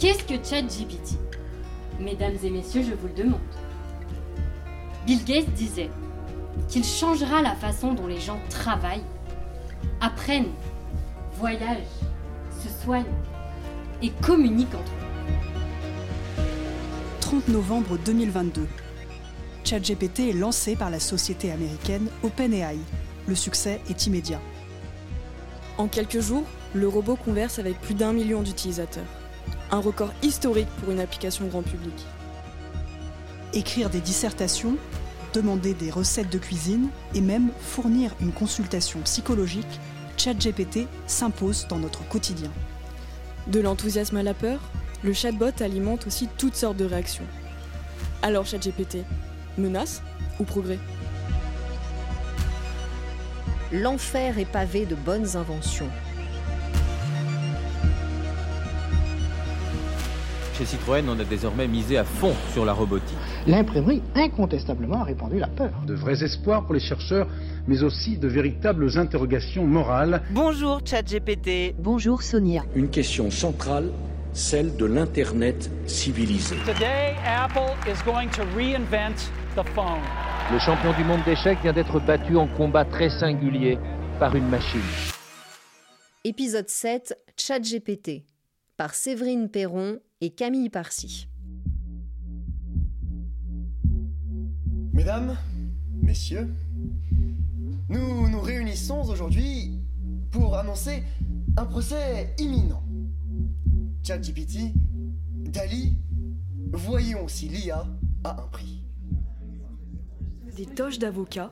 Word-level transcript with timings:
Qu'est-ce 0.00 0.24
que 0.24 0.42
ChatGPT? 0.42 1.18
Mesdames 1.98 2.36
et 2.42 2.48
messieurs, 2.48 2.82
je 2.82 2.94
vous 2.94 3.08
le 3.08 3.12
demande. 3.12 3.40
Bill 5.04 5.22
Gates 5.24 5.52
disait 5.52 5.90
qu'il 6.70 6.84
changera 6.84 7.42
la 7.42 7.54
façon 7.54 7.92
dont 7.92 8.06
les 8.06 8.18
gens 8.18 8.40
travaillent, 8.48 9.04
apprennent, 10.00 10.52
voyagent, 11.34 11.84
se 12.62 12.70
soignent 12.82 13.04
et 14.00 14.08
communiquent 14.22 14.74
entre 14.74 14.90
eux. 14.90 16.44
30 17.20 17.48
novembre 17.48 17.98
2022. 18.02 18.66
ChatGPT 19.64 20.30
est 20.30 20.32
lancé 20.32 20.76
par 20.76 20.88
la 20.88 20.98
société 20.98 21.52
américaine 21.52 22.08
OpenAI. 22.22 22.78
Le 23.28 23.34
succès 23.34 23.82
est 23.90 24.06
immédiat. 24.06 24.40
En 25.76 25.88
quelques 25.88 26.20
jours, 26.20 26.44
le 26.72 26.88
robot 26.88 27.16
converse 27.16 27.58
avec 27.58 27.78
plus 27.82 27.94
d'un 27.94 28.14
million 28.14 28.40
d'utilisateurs. 28.40 29.19
Un 29.72 29.78
record 29.78 30.12
historique 30.22 30.68
pour 30.80 30.90
une 30.90 30.98
application 30.98 31.46
grand 31.46 31.62
public. 31.62 31.94
Écrire 33.52 33.88
des 33.88 34.00
dissertations, 34.00 34.76
demander 35.32 35.74
des 35.74 35.90
recettes 35.90 36.30
de 36.30 36.38
cuisine 36.38 36.88
et 37.14 37.20
même 37.20 37.50
fournir 37.60 38.12
une 38.20 38.32
consultation 38.32 39.00
psychologique, 39.02 39.80
ChatGPT 40.16 40.88
s'impose 41.06 41.68
dans 41.68 41.78
notre 41.78 42.06
quotidien. 42.08 42.50
De 43.46 43.60
l'enthousiasme 43.60 44.16
à 44.16 44.24
la 44.24 44.34
peur, 44.34 44.58
le 45.04 45.12
chatbot 45.12 45.62
alimente 45.62 46.06
aussi 46.06 46.28
toutes 46.36 46.56
sortes 46.56 46.76
de 46.76 46.84
réactions. 46.84 47.26
Alors 48.22 48.46
ChatGPT, 48.46 48.98
menace 49.56 50.02
ou 50.40 50.44
progrès? 50.44 50.80
L'enfer 53.70 54.40
est 54.40 54.50
pavé 54.50 54.84
de 54.84 54.96
bonnes 54.96 55.36
inventions. 55.36 55.88
Chez 60.60 60.66
Citroën, 60.66 61.08
on 61.08 61.18
a 61.18 61.24
désormais 61.24 61.66
misé 61.66 61.96
à 61.96 62.04
fond 62.04 62.34
sur 62.52 62.66
la 62.66 62.74
robotique. 62.74 63.16
L'imprimerie, 63.46 64.02
incontestablement, 64.14 65.00
a 65.00 65.04
répandu 65.04 65.38
la 65.38 65.46
peur. 65.46 65.70
De 65.86 65.94
vrais 65.94 66.22
espoirs 66.22 66.66
pour 66.66 66.74
les 66.74 66.80
chercheurs, 66.80 67.28
mais 67.66 67.82
aussi 67.82 68.18
de 68.18 68.28
véritables 68.28 68.98
interrogations 68.98 69.66
morales. 69.66 70.20
Bonjour 70.32 70.80
ChatGPT. 70.84 71.74
Bonjour 71.78 72.22
Sonia. 72.22 72.62
Une 72.74 72.90
question 72.90 73.30
centrale, 73.30 73.90
celle 74.34 74.76
de 74.76 74.84
l'Internet 74.84 75.70
civilisé. 75.86 76.56
Today, 76.66 77.16
Apple 77.24 77.72
is 77.88 77.96
going 78.04 78.28
to 78.28 78.42
reinvent 78.54 79.30
the 79.56 79.66
phone. 79.74 80.02
Le 80.52 80.58
champion 80.58 80.92
du 80.92 81.04
monde 81.04 81.24
d'échecs 81.24 81.62
vient 81.62 81.72
d'être 81.72 82.00
battu 82.00 82.36
en 82.36 82.48
combat 82.48 82.84
très 82.84 83.08
singulier 83.08 83.78
par 84.18 84.36
une 84.36 84.50
machine. 84.50 84.80
Épisode 86.24 86.68
7, 86.68 87.16
ChatGPT, 87.38 88.24
par 88.76 88.92
Séverine 88.92 89.48
Perron 89.48 90.00
et 90.22 90.30
Camille 90.30 90.68
Parcy. 90.68 91.28
Mesdames, 94.92 95.36
messieurs, 96.02 96.48
nous 97.88 98.28
nous 98.28 98.40
réunissons 98.40 99.00
aujourd'hui 99.08 99.78
pour 100.30 100.56
annoncer 100.56 101.02
un 101.56 101.64
procès 101.64 102.34
imminent. 102.38 102.82
ChatGPT, 104.02 104.74
Dali, 105.36 105.96
voyons 106.72 107.26
si 107.26 107.48
l'IA 107.48 107.86
a 108.24 108.42
un 108.42 108.46
prix. 108.48 108.84
Des 110.54 110.66
toches 110.66 110.98
d'avocats, 110.98 111.50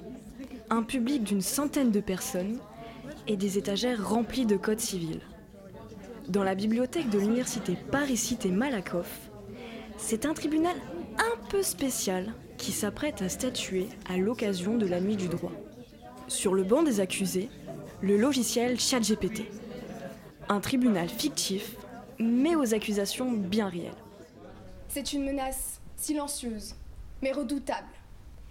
un 0.69 0.83
public 0.83 1.25
d'une 1.25 1.41
centaine 1.41 1.91
de 1.91 2.01
personnes 2.01 2.59
et 3.27 3.39
des 3.39 3.57
étagères 3.57 4.07
remplies 4.07 4.47
de 4.47 4.59
codes 4.59 4.81
civils. 4.81 5.23
Dans 6.29 6.45
la 6.45 6.55
bibliothèque 6.55 7.09
de 7.09 7.19
l'université 7.19 7.75
Paris-Cité 7.91 8.51
Malakoff, 8.51 9.31
c'est 9.97 10.27
un 10.27 10.35
tribunal 10.35 10.77
un 11.17 11.47
peu 11.49 11.63
spécial 11.63 12.35
qui 12.59 12.73
s'apprête 12.73 13.23
à 13.23 13.31
statuer 13.31 13.89
à 14.07 14.19
l'occasion 14.19 14.77
de 14.77 14.87
la 14.87 15.01
nuit 15.01 15.17
du 15.17 15.29
droit. 15.29 15.53
Sur 16.27 16.53
le 16.53 16.65
banc 16.65 16.83
des 16.83 17.01
accusés, 17.01 17.49
le 18.03 18.19
logiciel 18.19 18.79
ChatGPT. 18.79 19.51
Un 20.51 20.61
tribunal 20.61 21.09
fictif, 21.09 21.77
mais 22.19 22.55
aux 22.57 22.75
accusations 22.75 23.33
bien 23.33 23.71
réelles. 23.71 23.93
C'est 24.89 25.15
une 25.15 25.25
menace 25.25 25.81
silencieuse, 25.97 26.75
mais 27.23 27.33
redoutable. 27.33 27.89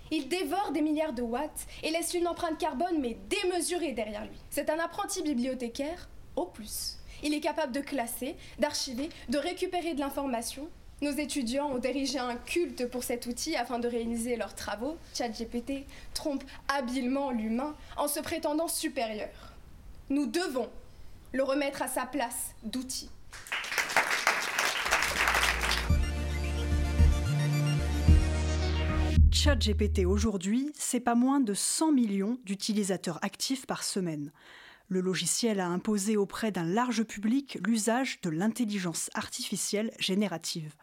Il 0.09 0.29
dévore 0.29 0.71
des 0.71 0.81
milliards 0.81 1.13
de 1.13 1.21
watts 1.21 1.67
et 1.83 1.91
laisse 1.91 2.15
une 2.15 2.27
empreinte 2.27 2.57
carbone 2.57 2.99
mais 2.99 3.19
démesurée 3.29 3.91
derrière 3.91 4.25
lui. 4.25 4.39
C'est 4.49 4.71
un 4.71 4.79
apprenti 4.79 5.21
bibliothécaire 5.21 6.09
au 6.35 6.47
plus. 6.47 6.96
Il 7.23 7.33
est 7.33 7.39
capable 7.39 7.71
de 7.71 7.81
classer, 7.81 8.35
d'archiver, 8.59 9.09
de 9.29 9.37
récupérer 9.37 9.93
de 9.93 9.99
l'information. 9.99 10.67
Nos 11.01 11.11
étudiants 11.11 11.69
ont 11.69 11.77
dirigé 11.77 12.17
un 12.17 12.35
culte 12.35 12.87
pour 12.87 13.03
cet 13.03 13.27
outil 13.27 13.55
afin 13.55 13.79
de 13.79 13.87
réaliser 13.87 14.35
leurs 14.35 14.55
travaux. 14.55 14.97
ChatGPT 15.13 15.85
trompe 16.13 16.43
habilement 16.67 17.31
l'humain 17.31 17.75
en 17.97 18.07
se 18.07 18.19
prétendant 18.19 18.67
supérieur. 18.67 19.29
Nous 20.09 20.25
devons 20.25 20.69
le 21.33 21.43
remettre 21.43 21.81
à 21.81 21.87
sa 21.87 22.05
place 22.05 22.55
d'outil. 22.63 23.09
ChatGPT 29.31 30.05
aujourd'hui, 30.05 30.71
c'est 30.73 30.99
pas 30.99 31.13
moins 31.13 31.39
de 31.39 31.53
100 31.53 31.91
millions 31.91 32.39
d'utilisateurs 32.43 33.19
actifs 33.21 33.67
par 33.67 33.83
semaine. 33.83 34.31
Le 34.89 35.01
logiciel 35.01 35.59
a 35.59 35.67
imposé 35.67 36.15
auprès 36.15 36.49
d'un 36.51 36.63
large 36.63 37.03
public 37.03 37.57
l'usage 37.65 38.21
de 38.21 38.29
l'intelligence 38.29 39.09
artificielle 39.15 39.91
générative. 39.99 40.75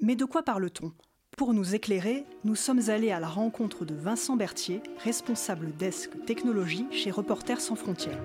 Mais 0.00 0.16
de 0.16 0.24
quoi 0.24 0.42
parle-t-on? 0.42 0.92
Pour 1.36 1.52
nous 1.52 1.74
éclairer, 1.74 2.24
nous 2.44 2.54
sommes 2.54 2.88
allés 2.88 3.10
à 3.10 3.20
la 3.20 3.28
rencontre 3.28 3.84
de 3.84 3.94
Vincent 3.94 4.36
Berthier, 4.36 4.82
responsable 5.02 5.76
desk 5.76 6.24
technologie 6.24 6.86
chez 6.90 7.10
Reporters 7.10 7.60
sans 7.60 7.74
frontières. 7.74 8.18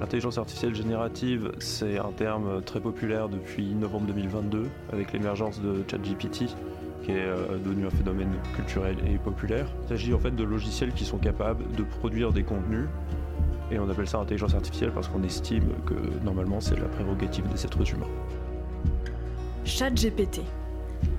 L'intelligence 0.00 0.38
artificielle 0.38 0.74
générative, 0.74 1.52
c'est 1.58 1.98
un 1.98 2.12
terme 2.12 2.62
très 2.62 2.80
populaire 2.80 3.28
depuis 3.28 3.74
novembre 3.74 4.06
2022 4.06 4.70
avec 4.92 5.12
l'émergence 5.12 5.60
de 5.60 5.84
ChatGPT 5.90 6.46
qui 7.02 7.10
est 7.10 7.16
euh, 7.16 7.58
devenu 7.58 7.86
un 7.86 7.90
phénomène 7.90 8.32
culturel 8.56 8.96
et 9.06 9.18
populaire. 9.18 9.66
Il 9.82 9.88
s'agit 9.88 10.14
en 10.14 10.18
fait 10.18 10.34
de 10.34 10.42
logiciels 10.42 10.94
qui 10.94 11.04
sont 11.04 11.18
capables 11.18 11.70
de 11.76 11.82
produire 11.82 12.32
des 12.32 12.44
contenus 12.44 12.86
et 13.70 13.78
on 13.78 13.88
appelle 13.88 14.08
ça 14.08 14.18
intelligence 14.18 14.54
artificielle 14.54 14.92
parce 14.92 15.08
qu'on 15.08 15.22
estime 15.22 15.68
que 15.86 15.94
normalement 16.24 16.60
c'est 16.60 16.76
la 16.76 16.86
prérogative 16.86 17.46
des 17.48 17.64
êtres 17.64 17.92
humains. 17.92 18.06
Chat 19.64 19.90
GPT. 19.90 20.40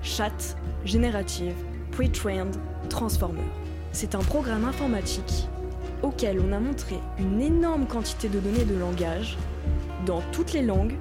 Chat, 0.02 0.56
générative, 0.84 1.54
pre-trained, 1.92 2.54
transformer. 2.88 3.42
C'est 3.92 4.14
un 4.14 4.20
programme 4.20 4.64
informatique 4.64 5.48
auquel 6.02 6.40
on 6.40 6.52
a 6.52 6.60
montré 6.60 6.96
une 7.18 7.40
énorme 7.40 7.86
quantité 7.86 8.28
de 8.28 8.38
données 8.38 8.64
de 8.64 8.78
langage 8.78 9.36
dans 10.04 10.20
toutes 10.32 10.52
les 10.52 10.62
langues, 10.62 10.94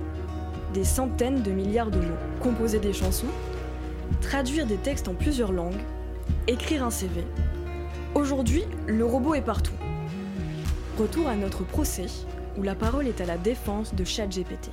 des 0.73 0.83
centaines 0.83 1.41
de 1.43 1.51
milliards 1.51 1.91
de 1.91 1.99
mots, 1.99 2.17
composer 2.41 2.79
des 2.79 2.93
chansons, 2.93 3.27
traduire 4.21 4.65
des 4.65 4.77
textes 4.77 5.07
en 5.07 5.13
plusieurs 5.13 5.51
langues, 5.51 5.79
écrire 6.47 6.83
un 6.83 6.89
CV. 6.89 7.23
Aujourd'hui, 8.15 8.63
le 8.87 9.05
robot 9.05 9.35
est 9.35 9.41
partout. 9.41 9.73
Retour 10.97 11.27
à 11.27 11.35
notre 11.35 11.65
procès, 11.65 12.05
où 12.57 12.63
la 12.63 12.73
parole 12.73 13.05
est 13.05 13.19
à 13.19 13.25
la 13.25 13.37
défense 13.37 13.93
de 13.93 14.05
ChatGPT. 14.05 14.69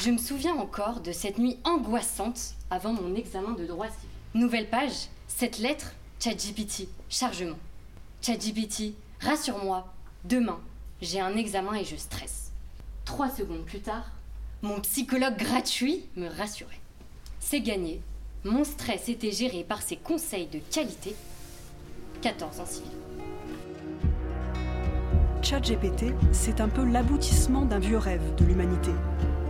Je 0.00 0.10
me 0.10 0.16
souviens 0.16 0.54
encore 0.54 1.00
de 1.00 1.12
cette 1.12 1.36
nuit 1.38 1.58
angoissante 1.64 2.54
avant 2.70 2.94
mon 2.94 3.14
examen 3.14 3.52
de 3.52 3.66
droit 3.66 3.88
civil. 3.88 4.08
Nouvelle 4.32 4.70
page, 4.70 5.08
cette 5.28 5.58
lettre, 5.58 5.92
ChatGPT, 6.18 6.88
chargement. 7.10 7.58
ChatGPT, 8.22 8.94
rassure-moi, 9.20 9.86
demain, 10.24 10.58
j'ai 11.02 11.20
un 11.20 11.36
examen 11.36 11.74
et 11.74 11.84
je 11.84 11.96
stresse. 11.96 12.52
Trois 13.04 13.28
secondes 13.28 13.66
plus 13.66 13.80
tard, 13.80 14.12
mon 14.62 14.80
psychologue 14.80 15.36
gratuit 15.36 16.06
me 16.16 16.28
rassurait. 16.28 16.80
C'est 17.38 17.60
gagné, 17.60 18.00
mon 18.44 18.64
stress 18.64 19.10
était 19.10 19.30
géré 19.30 19.62
par 19.62 19.82
ses 19.82 19.96
conseils 19.96 20.46
de 20.46 20.60
qualité 20.72 21.14
14 22.24 22.60
en. 22.60 22.64
ChatGPT, 25.42 26.14
c'est 26.32 26.62
un 26.62 26.68
peu 26.68 26.82
l'aboutissement 26.82 27.66
d'un 27.66 27.78
vieux 27.78 27.98
rêve 27.98 28.34
de 28.36 28.46
l'humanité. 28.46 28.92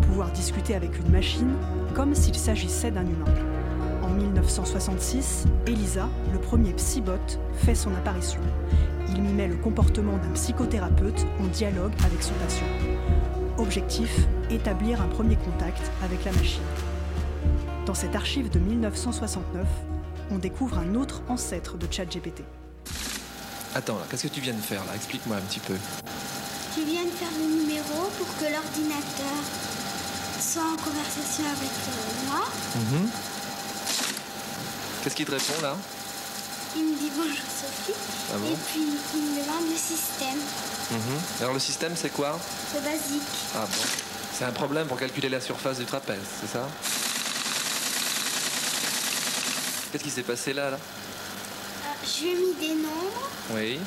Pouvoir 0.09 0.33
discuter 0.33 0.75
avec 0.75 0.99
une 0.99 1.13
machine 1.13 1.55
comme 1.95 2.17
s'il 2.17 2.35
s'agissait 2.35 2.91
d'un 2.91 3.07
humain. 3.07 3.33
En 4.03 4.09
1966, 4.09 5.45
Elisa, 5.69 6.09
le 6.33 6.41
premier 6.41 6.73
psybot, 6.73 7.13
fait 7.53 7.77
son 7.77 7.95
apparition. 7.95 8.41
Il 9.11 9.23
mimait 9.23 9.47
le 9.47 9.55
comportement 9.55 10.17
d'un 10.17 10.33
psychothérapeute 10.33 11.27
en 11.41 11.47
dialogue 11.47 11.93
avec 12.05 12.25
son 12.25 12.35
patient. 12.43 12.67
Objectif, 13.57 14.27
établir 14.51 15.01
un 15.01 15.07
premier 15.07 15.37
contact 15.37 15.93
avec 16.03 16.25
la 16.25 16.33
machine. 16.33 16.61
Dans 17.87 17.95
cette 17.95 18.17
archive 18.17 18.51
de 18.51 18.59
1969, 18.59 19.65
on 20.33 20.39
découvre 20.39 20.79
un 20.79 20.97
autre 20.97 21.23
ancêtre 21.29 21.79
de 21.79 21.87
ChatGPT. 21.89 22.43
Attends, 23.75 23.99
qu'est-ce 24.09 24.25
que 24.25 24.29
tu 24.29 24.41
viens 24.41 24.53
de 24.53 24.61
faire 24.61 24.85
là? 24.85 24.93
Explique-moi 24.95 25.37
un 25.37 25.41
petit 25.41 25.61
peu. 25.61 25.75
Tu 26.75 26.85
viens 26.85 27.05
de 27.05 27.11
faire 27.11 27.31
le 27.39 27.45
numéro 27.61 28.09
pour 28.19 28.27
que 28.39 28.45
l'ordinateur 28.45 29.39
soit 30.41 30.63
en 30.63 30.77
conversation 30.77 31.45
avec 31.45 31.71
euh, 31.89 32.29
moi. 32.29 32.45
Mhm. 32.77 33.09
Qu'est-ce 35.03 35.17
qu'il 35.17 35.27
te 35.27 35.33
répond 35.33 35.61
là? 35.63 35.77
Il 36.77 36.85
me 36.85 36.97
dit 36.99 37.11
bonjour 37.17 37.35
Sophie. 37.35 37.99
Ah 38.33 38.37
bon? 38.39 38.47
Et 38.47 38.57
puis 38.71 38.83
il 39.15 39.21
me 39.21 39.43
demande 39.43 39.71
le 39.71 39.77
système. 39.77 40.39
Mhm. 40.91 41.21
Alors 41.41 41.55
le 41.55 41.61
système 41.61 41.95
c'est 41.97 42.11
quoi? 42.11 42.39
C'est 42.73 42.83
basique. 42.83 43.23
Ah 43.57 43.67
bon? 43.67 43.87
C'est 44.37 44.45
un 44.45 44.53
problème 44.53 44.87
pour 44.87 44.99
calculer 44.99 45.29
la 45.29 45.41
surface 45.41 45.79
du 45.79 45.85
trapèze, 45.85 46.19
c'est 46.41 46.53
ça? 46.53 46.69
Qu'est-ce 49.93 50.03
qui 50.05 50.11
s'est 50.11 50.23
passé 50.23 50.53
là, 50.53 50.71
là? 50.71 50.79
Je 52.07 52.25
lui 52.25 52.31
ai 52.31 52.35
mis 52.35 52.55
des 52.69 52.75
nombres 52.83 53.29
Oui. 53.53 53.79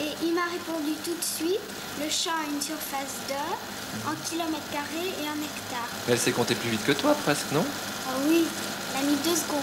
et 0.00 0.08
il 0.24 0.34
m'a 0.34 0.44
répondu 0.44 0.92
tout 1.04 1.14
de 1.14 1.22
suite. 1.22 1.60
Le 2.02 2.08
champ 2.10 2.30
a 2.32 2.50
une 2.52 2.60
surface 2.60 3.16
de 3.28 4.08
en 4.08 4.14
kilomètres 4.28 4.70
carrés 4.72 5.08
et 5.22 5.28
en 5.28 5.40
hectares. 5.42 5.88
Mais 6.06 6.14
elle 6.14 6.18
s'est 6.18 6.32
comptée 6.32 6.54
plus 6.54 6.70
vite 6.70 6.84
que 6.84 6.92
toi 6.92 7.14
presque, 7.24 7.52
non? 7.52 7.64
Ah 8.08 8.12
oui, 8.28 8.44
il 8.92 8.98
a 8.98 9.02
mis 9.08 9.16
deux 9.16 9.36
secondes. 9.36 9.62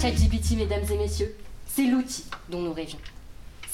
ChatGPT, 0.00 0.52
mesdames 0.56 0.84
et 0.90 0.96
messieurs, 0.96 1.34
c'est 1.66 1.84
l'outil 1.86 2.24
dont 2.48 2.60
nous 2.60 2.72
rêvions. 2.72 2.98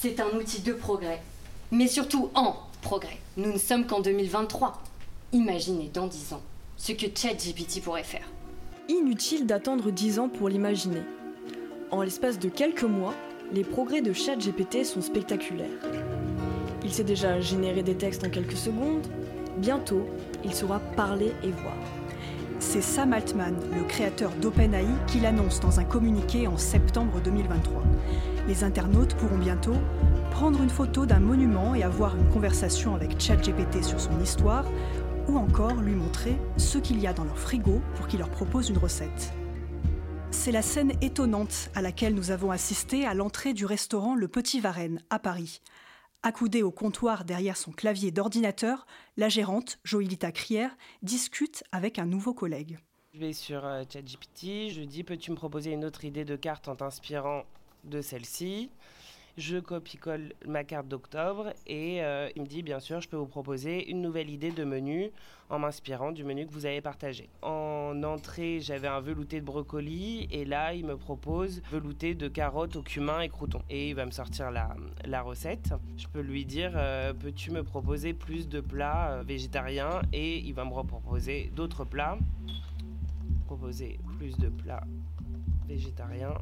C'est 0.00 0.18
un 0.20 0.28
outil 0.36 0.60
de 0.60 0.72
progrès, 0.72 1.22
mais 1.70 1.86
surtout 1.86 2.30
en 2.34 2.56
progrès. 2.82 3.18
Nous 3.36 3.52
ne 3.52 3.58
sommes 3.58 3.86
qu'en 3.86 4.00
2023. 4.00 4.82
Imaginez 5.32 5.90
dans 5.92 6.06
10 6.06 6.32
ans 6.34 6.42
ce 6.76 6.92
que 6.92 7.06
ChatGPT 7.14 7.82
pourrait 7.82 8.04
faire. 8.04 8.26
Inutile 8.90 9.46
d'attendre 9.46 9.90
10 9.90 10.18
ans 10.18 10.28
pour 10.28 10.50
l'imaginer. 10.50 11.00
En 11.90 12.02
l'espace 12.02 12.38
de 12.38 12.50
quelques 12.50 12.84
mois, 12.84 13.14
les 13.50 13.64
progrès 13.64 14.02
de 14.02 14.12
ChatGPT 14.12 14.84
sont 14.84 15.00
spectaculaires. 15.00 15.70
Il 16.82 16.92
sait 16.92 17.02
déjà 17.02 17.40
générer 17.40 17.82
des 17.82 17.94
textes 17.94 18.26
en 18.26 18.28
quelques 18.28 18.58
secondes. 18.58 19.06
Bientôt, 19.56 20.06
il 20.44 20.52
saura 20.52 20.80
parler 20.80 21.32
et 21.42 21.50
voir. 21.50 21.78
C'est 22.58 22.82
Sam 22.82 23.14
Altman, 23.14 23.54
le 23.74 23.84
créateur 23.84 24.32
d'OpenAI, 24.42 24.84
qui 25.06 25.18
l'annonce 25.18 25.60
dans 25.60 25.80
un 25.80 25.84
communiqué 25.84 26.46
en 26.46 26.58
septembre 26.58 27.22
2023. 27.24 27.82
Les 28.46 28.64
internautes 28.64 29.14
pourront 29.14 29.38
bientôt 29.38 29.76
prendre 30.30 30.60
une 30.62 30.68
photo 30.68 31.06
d'un 31.06 31.20
monument 31.20 31.74
et 31.74 31.84
avoir 31.84 32.16
une 32.16 32.28
conversation 32.28 32.94
avec 32.94 33.18
ChatGPT 33.18 33.82
sur 33.82 33.98
son 33.98 34.20
histoire, 34.20 34.64
ou 35.28 35.36
encore 35.36 35.74
lui 35.74 35.94
montrer 35.94 36.36
ce 36.56 36.78
qu'il 36.78 37.00
y 37.00 37.06
a 37.06 37.12
dans 37.12 37.24
leur 37.24 37.38
frigo 37.38 37.80
pour 37.96 38.06
qu'il 38.06 38.18
leur 38.18 38.30
propose 38.30 38.68
une 38.68 38.78
recette. 38.78 39.32
C'est 40.30 40.52
la 40.52 40.62
scène 40.62 40.92
étonnante 41.00 41.70
à 41.74 41.80
laquelle 41.80 42.14
nous 42.14 42.30
avons 42.30 42.50
assisté 42.50 43.06
à 43.06 43.14
l'entrée 43.14 43.54
du 43.54 43.64
restaurant 43.64 44.14
Le 44.14 44.28
Petit 44.28 44.60
Varenne 44.60 45.00
à 45.08 45.18
Paris. 45.18 45.60
Accoudée 46.22 46.62
au 46.62 46.70
comptoir 46.70 47.24
derrière 47.24 47.56
son 47.56 47.70
clavier 47.70 48.10
d'ordinateur, 48.10 48.86
la 49.16 49.28
gérante, 49.28 49.78
Joïlita 49.84 50.32
Crière, 50.32 50.76
discute 51.02 51.64
avec 51.70 51.98
un 51.98 52.06
nouveau 52.06 52.34
collègue. 52.34 52.78
Je 53.12 53.20
vais 53.20 53.32
sur 53.32 53.64
euh, 53.64 53.84
ChatGPT, 53.88 54.70
je 54.70 54.82
dis 54.82 55.04
peux-tu 55.04 55.30
me 55.30 55.36
proposer 55.36 55.70
une 55.72 55.84
autre 55.84 56.04
idée 56.04 56.24
de 56.24 56.34
carte 56.34 56.66
en 56.68 56.76
t'inspirant 56.76 57.44
de 57.84 58.00
celle-ci? 58.00 58.70
Je 59.36 59.58
copie-colle 59.58 60.32
ma 60.46 60.62
carte 60.62 60.86
d'octobre 60.86 61.52
et 61.66 62.04
euh, 62.04 62.28
il 62.36 62.42
me 62.42 62.46
dit 62.46 62.62
bien 62.62 62.78
sûr 62.78 63.00
je 63.00 63.08
peux 63.08 63.16
vous 63.16 63.26
proposer 63.26 63.90
une 63.90 64.00
nouvelle 64.00 64.30
idée 64.30 64.52
de 64.52 64.62
menu 64.62 65.10
en 65.50 65.58
m'inspirant 65.58 66.12
du 66.12 66.22
menu 66.22 66.46
que 66.46 66.52
vous 66.52 66.66
avez 66.66 66.80
partagé. 66.80 67.28
En 67.42 68.00
entrée 68.04 68.60
j'avais 68.60 68.86
un 68.86 69.00
velouté 69.00 69.40
de 69.40 69.44
brocoli 69.44 70.28
et 70.30 70.44
là 70.44 70.72
il 70.72 70.86
me 70.86 70.96
propose 70.96 71.62
velouté 71.72 72.14
de 72.14 72.28
carottes 72.28 72.76
au 72.76 72.82
cumin 72.82 73.20
et 73.22 73.28
croutons. 73.28 73.62
Et 73.70 73.88
il 73.88 73.96
va 73.96 74.06
me 74.06 74.12
sortir 74.12 74.52
la, 74.52 74.76
la 75.04 75.20
recette. 75.22 75.74
Je 75.96 76.06
peux 76.06 76.20
lui 76.20 76.44
dire 76.44 76.72
euh, 76.76 77.12
peux-tu 77.12 77.50
me 77.50 77.64
proposer 77.64 78.14
plus 78.14 78.48
de 78.48 78.60
plats 78.60 79.10
euh, 79.10 79.22
végétariens 79.24 80.02
et 80.12 80.38
il 80.38 80.54
va 80.54 80.64
me 80.64 80.70
proposer 80.70 81.50
d'autres 81.56 81.84
plats 81.84 82.18
proposer 83.44 83.98
plus 84.18 84.36
de 84.38 84.48
plats 84.48 84.84
végétariens. 85.66 86.34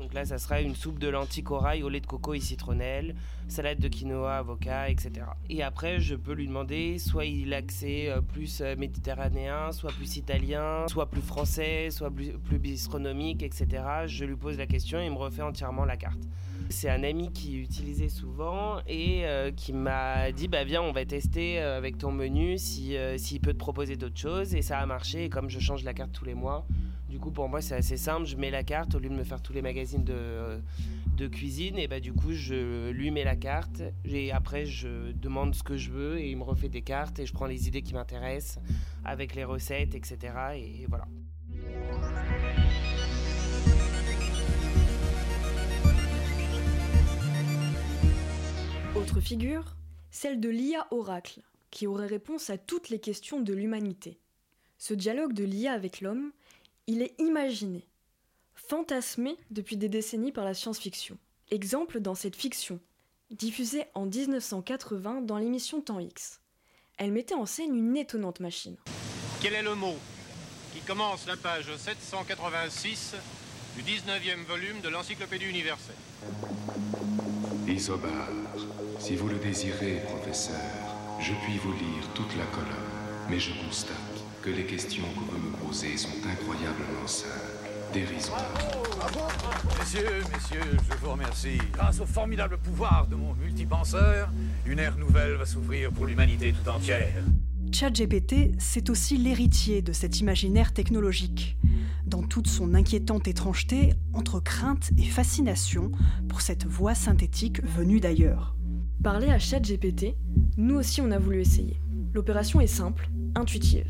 Donc 0.00 0.14
là, 0.14 0.24
ça 0.24 0.38
sera 0.38 0.62
une 0.62 0.74
soupe 0.74 0.98
de 0.98 1.08
lentilles 1.08 1.42
corail 1.42 1.82
au 1.82 1.90
lait 1.90 2.00
de 2.00 2.06
coco 2.06 2.32
et 2.32 2.40
citronnelle, 2.40 3.14
salade 3.48 3.78
de 3.78 3.88
quinoa, 3.88 4.38
avocat, 4.38 4.88
etc. 4.88 5.26
Et 5.50 5.62
après, 5.62 6.00
je 6.00 6.14
peux 6.14 6.32
lui 6.32 6.46
demander 6.46 6.98
soit 6.98 7.26
il 7.26 7.52
a 7.52 7.58
accès 7.58 8.08
euh, 8.08 8.22
plus 8.22 8.62
euh, 8.62 8.76
méditerranéen, 8.76 9.72
soit 9.72 9.92
plus 9.92 10.16
italien, 10.16 10.86
soit 10.88 11.10
plus 11.10 11.20
français, 11.20 11.90
soit 11.90 12.10
plus, 12.10 12.58
bistronomique, 12.58 13.42
etc. 13.42 13.66
Je 14.06 14.24
lui 14.24 14.36
pose 14.36 14.56
la 14.56 14.66
question 14.66 14.98
et 14.98 15.04
il 15.04 15.10
me 15.10 15.18
refait 15.18 15.42
entièrement 15.42 15.84
la 15.84 15.98
carte. 15.98 16.20
C'est 16.70 16.88
un 16.88 17.02
ami 17.02 17.30
qui 17.32 17.58
utilisait 17.58 18.08
souvent 18.08 18.78
et 18.86 19.26
euh, 19.26 19.50
qui 19.50 19.74
m'a 19.74 20.32
dit 20.32 20.48
bah 20.48 20.64
viens 20.64 20.80
on 20.80 20.92
va 20.92 21.04
tester 21.04 21.58
avec 21.58 21.98
ton 21.98 22.12
menu 22.12 22.58
si 22.58 22.96
s'il 23.16 23.40
peut 23.40 23.52
te 23.52 23.58
proposer 23.58 23.96
d'autres 23.96 24.18
choses 24.18 24.54
et 24.54 24.62
ça 24.62 24.78
a 24.78 24.86
marché 24.86 25.24
et 25.24 25.28
comme 25.28 25.50
je 25.50 25.58
change 25.58 25.82
la 25.82 25.94
carte 25.94 26.12
tous 26.12 26.24
les 26.24 26.34
mois 26.34 26.64
du 27.10 27.18
coup 27.18 27.32
pour 27.32 27.48
moi 27.48 27.60
c'est 27.60 27.74
assez 27.74 27.96
simple. 27.96 28.24
Je 28.24 28.36
mets 28.36 28.50
la 28.50 28.62
carte 28.62 28.94
au 28.94 28.98
lieu 28.98 29.08
de 29.10 29.14
me 29.14 29.24
faire 29.24 29.42
tous 29.42 29.52
les 29.52 29.60
magazines 29.60 30.04
de, 30.04 30.14
euh, 30.14 30.58
de 31.16 31.26
cuisine. 31.26 31.76
Et 31.76 31.88
bah 31.88 32.00
du 32.00 32.12
coup 32.12 32.32
je 32.32 32.90
lui 32.90 33.10
mets 33.10 33.24
la 33.24 33.36
carte. 33.36 33.82
Et 34.04 34.32
après 34.32 34.64
je 34.64 35.12
demande 35.12 35.54
ce 35.54 35.62
que 35.62 35.76
je 35.76 35.90
veux 35.90 36.18
et 36.18 36.30
il 36.30 36.36
me 36.38 36.44
refait 36.44 36.68
des 36.68 36.82
cartes 36.82 37.18
et 37.18 37.26
je 37.26 37.32
prends 37.34 37.46
les 37.46 37.68
idées 37.68 37.82
qui 37.82 37.92
m'intéressent 37.92 38.62
avec 39.04 39.34
les 39.34 39.44
recettes 39.44 39.94
etc 39.94 40.32
et 40.54 40.86
voilà. 40.88 41.06
Autre 48.94 49.20
figure, 49.20 49.76
celle 50.10 50.40
de 50.40 50.48
l'IA 50.48 50.86
Oracle, 50.90 51.40
qui 51.70 51.86
aurait 51.86 52.06
réponse 52.06 52.50
à 52.50 52.58
toutes 52.58 52.90
les 52.90 53.00
questions 53.00 53.40
de 53.40 53.52
l'humanité. 53.52 54.20
Ce 54.78 54.94
dialogue 54.94 55.32
de 55.32 55.44
l'IA 55.44 55.72
avec 55.72 56.00
l'homme, 56.00 56.32
il 56.90 57.02
est 57.02 57.14
imaginé, 57.20 57.86
fantasmé 58.54 59.36
depuis 59.52 59.76
des 59.76 59.88
décennies 59.88 60.32
par 60.32 60.44
la 60.44 60.54
science-fiction. 60.54 61.18
Exemple 61.52 62.00
dans 62.00 62.16
cette 62.16 62.34
fiction, 62.34 62.80
diffusée 63.30 63.84
en 63.94 64.06
1980 64.06 65.20
dans 65.20 65.38
l'émission 65.38 65.80
Temps 65.80 66.00
X. 66.00 66.40
Elle 66.98 67.12
mettait 67.12 67.36
en 67.36 67.46
scène 67.46 67.76
une 67.76 67.96
étonnante 67.96 68.40
machine. 68.40 68.76
Quel 69.40 69.54
est 69.54 69.62
le 69.62 69.76
mot 69.76 69.94
qui 70.74 70.80
commence 70.80 71.28
la 71.28 71.36
page 71.36 71.72
786 71.76 73.14
du 73.76 73.84
19e 73.84 74.44
volume 74.48 74.80
de 74.80 74.88
l'Encyclopédie 74.88 75.46
universelle? 75.46 75.94
Isobar, 77.68 78.30
si 78.98 79.14
vous 79.14 79.28
le 79.28 79.38
désirez, 79.38 80.02
professeur, 80.08 80.56
je 81.20 81.34
puis 81.44 81.56
vous 81.58 81.72
lire 81.72 82.12
toute 82.16 82.34
la 82.36 82.46
colonne, 82.46 83.28
mais 83.28 83.38
je 83.38 83.52
constate 83.64 84.09
que 84.42 84.50
les 84.50 84.64
questions 84.64 85.04
que 85.14 85.32
vous 85.32 85.38
me 85.38 85.52
posez 85.66 85.96
sont 85.96 86.08
incroyablement 86.26 87.06
simples, 87.06 87.30
dérisoires. 87.92 88.40
Messieurs, 89.78 90.22
messieurs, 90.32 90.78
je 90.90 90.96
vous 90.96 91.12
remercie. 91.12 91.58
Grâce 91.72 92.00
au 92.00 92.06
formidable 92.06 92.56
pouvoir 92.58 93.06
de 93.06 93.16
mon 93.16 93.34
multipenseur, 93.34 94.30
une 94.66 94.78
ère 94.78 94.96
nouvelle 94.96 95.34
va 95.34 95.44
s'ouvrir 95.44 95.92
pour 95.92 96.06
l'humanité 96.06 96.52
tout 96.52 96.70
entière. 96.70 97.22
ChatGPT, 97.72 98.52
c'est 98.58 98.88
aussi 98.88 99.18
l'héritier 99.18 99.82
de 99.82 99.92
cet 99.92 100.20
imaginaire 100.20 100.72
technologique, 100.72 101.56
dans 102.06 102.22
toute 102.22 102.48
son 102.48 102.74
inquiétante 102.74 103.28
étrangeté 103.28 103.92
entre 104.14 104.40
crainte 104.40 104.90
et 104.98 105.04
fascination 105.04 105.92
pour 106.28 106.40
cette 106.40 106.66
voix 106.66 106.94
synthétique 106.94 107.62
venue 107.62 108.00
d'ailleurs. 108.00 108.56
Parler 109.02 109.28
à 109.28 109.38
ChatGPT, 109.38 110.16
nous 110.56 110.76
aussi 110.76 111.00
on 111.00 111.10
a 111.10 111.18
voulu 111.18 111.40
essayer. 111.40 111.80
L'opération 112.12 112.60
est 112.60 112.66
simple, 112.66 113.08
intuitive. 113.36 113.86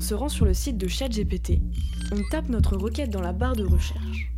On 0.00 0.02
se 0.02 0.14
rend 0.14 0.30
sur 0.30 0.46
le 0.46 0.54
site 0.54 0.78
de 0.78 0.88
ChatGPT, 0.88 1.60
on 2.10 2.22
tape 2.30 2.48
notre 2.48 2.74
requête 2.74 3.10
dans 3.10 3.20
la 3.20 3.34
barre 3.34 3.54
de 3.54 3.66
recherche. 3.66 4.32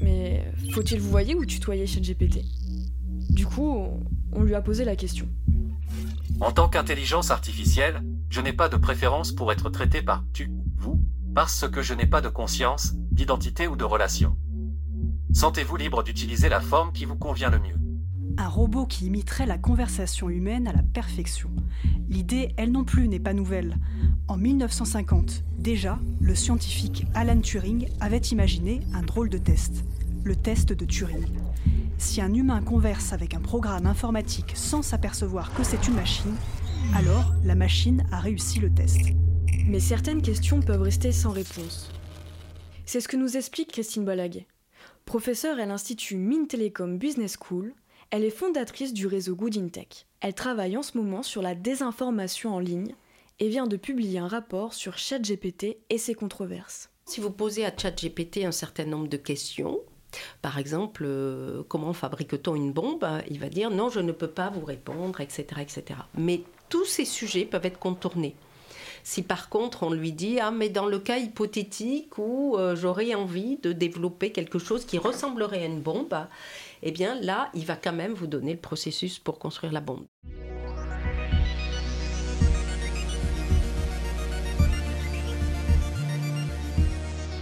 Mais 0.00 0.50
faut-il 0.72 1.00
vous 1.00 1.10
voyez 1.10 1.34
ou 1.34 1.44
tutoyer 1.44 1.86
ChatGPT? 1.86 2.40
Du 3.28 3.44
coup, 3.44 3.76
on 4.32 4.42
lui 4.42 4.54
a 4.54 4.62
posé 4.62 4.86
la 4.86 4.96
question. 4.96 5.28
En 6.40 6.50
tant 6.50 6.70
qu'intelligence 6.70 7.30
artificielle, 7.30 8.02
je 8.30 8.40
n'ai 8.40 8.54
pas 8.54 8.70
de 8.70 8.78
préférence 8.78 9.32
pour 9.32 9.52
être 9.52 9.68
traité 9.68 10.00
par 10.00 10.24
tu, 10.32 10.50
vous, 10.78 10.98
parce 11.34 11.68
que 11.68 11.82
je 11.82 11.92
n'ai 11.92 12.06
pas 12.06 12.22
de 12.22 12.30
conscience, 12.30 12.94
d'identité 13.12 13.68
ou 13.68 13.76
de 13.76 13.84
relation. 13.84 14.34
Sentez-vous 15.34 15.76
libre 15.76 16.02
d'utiliser 16.02 16.48
la 16.48 16.62
forme 16.62 16.90
qui 16.92 17.04
vous 17.04 17.16
convient 17.16 17.50
le 17.50 17.58
mieux. 17.58 17.76
Un 18.38 18.48
robot 18.48 18.86
qui 18.86 19.04
imiterait 19.08 19.44
la 19.44 19.58
conversation 19.58 20.30
humaine 20.30 20.68
à 20.68 20.72
la 20.72 20.82
perfection. 20.82 21.50
L'idée, 22.08 22.52
elle 22.56 22.72
non 22.72 22.84
plus, 22.84 23.08
n'est 23.08 23.20
pas 23.20 23.32
nouvelle. 23.32 23.76
En 24.28 24.36
1950, 24.36 25.44
déjà, 25.58 25.98
le 26.20 26.34
scientifique 26.34 27.06
Alan 27.14 27.40
Turing 27.40 27.88
avait 28.00 28.18
imaginé 28.18 28.80
un 28.94 29.02
drôle 29.02 29.28
de 29.28 29.38
test, 29.38 29.84
le 30.24 30.36
test 30.36 30.72
de 30.72 30.84
Turing. 30.84 31.26
Si 31.98 32.20
un 32.20 32.34
humain 32.34 32.62
converse 32.62 33.12
avec 33.12 33.34
un 33.34 33.40
programme 33.40 33.86
informatique 33.86 34.52
sans 34.54 34.82
s'apercevoir 34.82 35.54
que 35.54 35.64
c'est 35.64 35.88
une 35.88 35.94
machine, 35.94 36.34
alors 36.94 37.32
la 37.44 37.54
machine 37.54 38.04
a 38.12 38.20
réussi 38.20 38.60
le 38.60 38.70
test. 38.70 39.00
Mais 39.66 39.80
certaines 39.80 40.22
questions 40.22 40.60
peuvent 40.60 40.82
rester 40.82 41.12
sans 41.12 41.30
réponse. 41.30 41.90
C'est 42.84 43.00
ce 43.00 43.08
que 43.08 43.16
nous 43.16 43.36
explique 43.36 43.72
Christine 43.72 44.04
Balaguet. 44.04 44.46
Professeure 45.04 45.58
à 45.58 45.66
l'Institut 45.66 46.16
Mines 46.16 46.46
Telecom 46.46 46.98
Business 46.98 47.36
School, 47.40 47.72
Elle 48.10 48.24
est 48.24 48.30
fondatrice 48.30 48.92
du 48.92 49.06
réseau 49.06 49.34
Good. 49.34 49.56
Elle 50.20 50.34
travaille 50.34 50.76
en 50.76 50.82
ce 50.82 50.96
moment 50.96 51.22
sur 51.22 51.42
la 51.42 51.54
désinformation 51.54 52.54
en 52.54 52.60
ligne 52.60 52.94
et 53.40 53.48
vient 53.48 53.66
de 53.66 53.76
publier 53.76 54.18
un 54.18 54.28
rapport 54.28 54.74
sur 54.74 54.96
ChatGPT 54.96 55.78
et 55.90 55.98
ses 55.98 56.14
controverses. 56.14 56.90
Si 57.06 57.20
vous 57.20 57.30
posez 57.30 57.64
à 57.64 57.72
ChatGPT 57.76 58.44
un 58.44 58.52
certain 58.52 58.84
nombre 58.84 59.08
de 59.08 59.16
questions, 59.16 59.80
par 60.40 60.58
exemple, 60.58 61.04
euh, 61.04 61.62
comment 61.68 61.92
fabrique-t-on 61.92 62.54
une 62.54 62.72
bombe 62.72 63.06
Il 63.28 63.40
va 63.40 63.48
dire 63.48 63.70
non, 63.70 63.90
je 63.90 64.00
ne 64.00 64.12
peux 64.12 64.30
pas 64.30 64.50
vous 64.50 64.64
répondre, 64.64 65.20
etc., 65.20 65.46
etc. 65.60 66.00
Mais 66.16 66.42
tous 66.68 66.84
ces 66.84 67.04
sujets 67.04 67.44
peuvent 67.44 67.66
être 67.66 67.78
contournés. 67.78 68.34
Si 69.08 69.22
par 69.22 69.50
contre 69.50 69.84
on 69.84 69.90
lui 69.90 70.10
dit 70.10 70.40
ah 70.40 70.50
mais 70.50 70.68
dans 70.68 70.86
le 70.86 70.98
cas 70.98 71.18
hypothétique 71.18 72.18
où 72.18 72.56
euh, 72.56 72.74
j'aurais 72.74 73.14
envie 73.14 73.56
de 73.58 73.70
développer 73.70 74.32
quelque 74.32 74.58
chose 74.58 74.84
qui 74.84 74.98
ressemblerait 74.98 75.62
à 75.62 75.66
une 75.66 75.80
bombe, 75.80 76.26
eh 76.82 76.90
bien 76.90 77.14
là 77.20 77.48
il 77.54 77.64
va 77.66 77.76
quand 77.76 77.92
même 77.92 78.14
vous 78.14 78.26
donner 78.26 78.52
le 78.52 78.58
processus 78.58 79.20
pour 79.20 79.38
construire 79.38 79.72
la 79.72 79.80
bombe. 79.80 80.06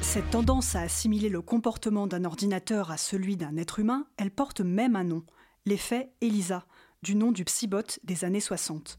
Cette 0.03 0.29
tendance 0.29 0.77
à 0.77 0.83
assimiler 0.83 1.31
le 1.31 1.41
comportement 1.41 2.07
d'un 2.07 2.27
ordinateur 2.27 2.91
à 2.91 2.99
celui 2.99 3.39
d'un 3.39 3.57
être 3.57 3.79
humain, 3.79 4.07
elle 4.19 4.31
porte 4.31 4.61
même 4.61 4.97
un 4.97 5.05
nom, 5.05 5.23
l'effet 5.65 6.13
ELISA, 6.21 6.67
du 7.03 7.15
nom 7.17 7.33
du 7.33 7.47
psybot 7.47 7.99
des 8.05 8.27
années 8.27 8.41
60. 8.41 8.99